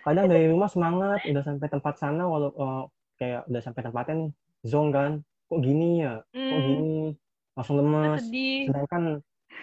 kadang 0.00 0.30
dari 0.30 0.46
rumah 0.48 0.70
semangat 0.70 1.20
udah 1.26 1.42
sampai 1.44 1.68
tempat 1.68 1.94
sana 1.98 2.24
walau 2.24 2.54
oh, 2.56 2.88
kayak 3.18 3.44
udah 3.50 3.60
sampai 3.60 3.82
tempatnya 3.84 4.14
nih 4.26 4.30
zong 4.64 4.88
kan. 4.90 5.12
Kok 5.50 5.60
gini 5.60 6.00
ya? 6.00 6.22
Kok 6.22 6.36
Hmm, 6.38 6.62
gini? 6.62 6.94
Langsung 7.58 7.76
lemes. 7.82 8.22
Sedih. 8.24 8.70
sedangkan 8.70 9.02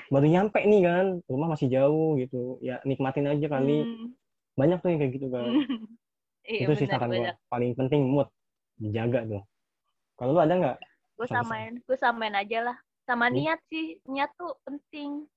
baru 0.07 0.27
nyampe 0.27 0.59
nih 0.61 0.81
kan 0.83 1.05
rumah 1.25 1.47
masih 1.55 1.67
jauh 1.67 2.19
gitu. 2.19 2.59
Ya 2.61 2.79
nikmatin 2.83 3.27
aja 3.27 3.47
kali. 3.47 3.83
Hmm. 3.83 4.07
banyak 4.57 4.81
tuh 4.81 4.89
yang 4.89 4.99
kayak 5.05 5.13
gitu 5.15 5.27
kan. 5.29 5.45
Iya 6.47 6.63
itu 6.63 6.79
sih 6.79 6.87
saran 6.87 7.11
gue 7.11 7.27
paling 7.51 7.75
penting 7.75 8.07
mood. 8.07 8.31
Dijaga 8.79 9.27
tuh. 9.27 9.43
Kalau 10.15 10.31
lu 10.31 10.39
ada 10.39 10.55
nggak? 10.55 10.77
Gue 11.19 11.27
samain, 11.27 11.75
gue 11.83 11.97
samain 11.99 12.31
aja 12.31 12.71
lah. 12.71 12.77
Sama 13.03 13.27
Hmm. 13.27 13.35
niat 13.35 13.59
sih, 13.67 13.99
niat 14.07 14.31
tuh 14.39 14.55
penting. 14.63 15.27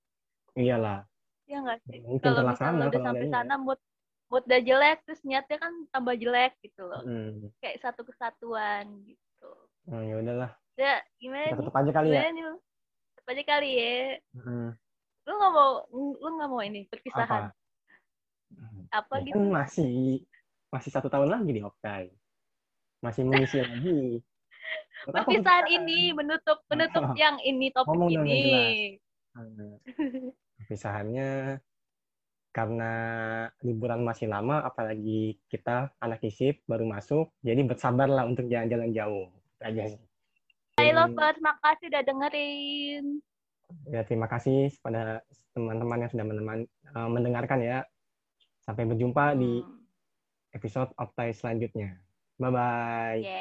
iyalah 0.54 1.02
Ya 1.50 1.58
nggak 1.60 1.78
sih? 1.82 1.98
mungkin 2.00 2.22
Kalau 2.22 2.42
misalnya 2.46 2.86
udah 2.86 3.02
sampai 3.02 3.26
sana 3.26 3.54
mood 3.58 3.80
mood 4.30 4.46
udah 4.46 4.60
jelek, 4.62 4.98
terus 5.02 5.20
niatnya 5.26 5.58
kan 5.58 5.72
tambah 5.90 6.14
jelek 6.14 6.54
gitu 6.62 6.86
loh. 6.86 7.02
hmm. 7.02 7.50
Kayak 7.58 7.82
satu 7.82 8.06
kesatuan 8.06 8.86
gitu. 9.02 9.50
oh, 9.90 10.00
ya 10.00 10.14
udahlah 10.16 10.50
Ya 10.78 11.02
gimana 11.18 11.50
kita 11.50 11.52
nih? 11.52 11.60
tutup 11.60 11.74
aja 11.76 11.90
kali 11.90 12.08
ya 12.08 12.14
Gimana 12.14 12.30
nih 12.30 12.42
lu? 12.46 12.54
Tetep 13.10 13.26
aja 13.26 13.42
kali 13.44 13.70
ya. 13.74 13.98
Hmm. 14.38 14.68
Lu 15.26 15.32
nggak 15.34 15.52
mau, 15.52 15.70
lu 15.92 16.28
nggak 16.38 16.48
mau 16.48 16.62
ini 16.62 16.80
perpisahan? 16.86 17.50
apa 17.50 17.58
Apa, 18.90 19.14
Ya 19.18 19.22
gitu? 19.26 19.34
kan 19.34 19.44
masih 19.50 19.92
masih 20.70 20.90
satu 20.90 21.06
tahun 21.06 21.28
lagi 21.28 21.50
di 21.50 21.62
Okai 21.62 22.14
masih 23.00 23.26
mengisi 23.26 23.58
lagi 23.62 24.22
Perpisahan 25.00 25.42
perpisahan? 25.66 25.74
ini 25.74 26.00
menutup 26.12 26.58
menutup 26.66 27.02
yang 27.18 27.36
ini 27.40 27.74
topik 27.74 27.90
Ngomong 27.90 28.10
ini. 28.22 28.98
Perpisahannya 30.60 31.56
karena 32.52 32.92
liburan 33.62 34.04
masih 34.04 34.28
lama, 34.28 34.60
apalagi 34.60 35.38
kita 35.48 35.94
anak 36.02 36.20
isip 36.26 36.60
baru 36.66 36.84
masuk, 36.84 37.32
jadi 37.40 37.62
bersabarlah 37.62 38.26
untuk 38.26 38.50
jalan-jalan 38.50 38.90
jauh. 38.92 39.30
Aja 39.62 39.86
sih. 39.86 40.02
Hai 40.76 40.90
lovers, 40.90 41.38
makasih 41.38 41.92
udah 41.92 42.02
dengerin. 42.02 43.04
Ya, 43.86 44.02
terima 44.02 44.26
kasih 44.26 44.74
kepada 44.74 45.22
teman-teman 45.54 46.02
yang 46.02 46.10
sudah 46.10 46.26
meneman- 46.26 46.70
eh, 46.90 47.08
mendengarkan 47.08 47.60
ya. 47.62 47.78
Sampai 48.66 48.84
berjumpa 48.84 49.38
di 49.38 49.62
Hmm. 49.62 49.86
episode 50.50 50.90
Optai 50.98 51.30
selanjutnya. 51.30 52.02
Bye-bye. 52.40 53.20
Yeah. 53.22 53.38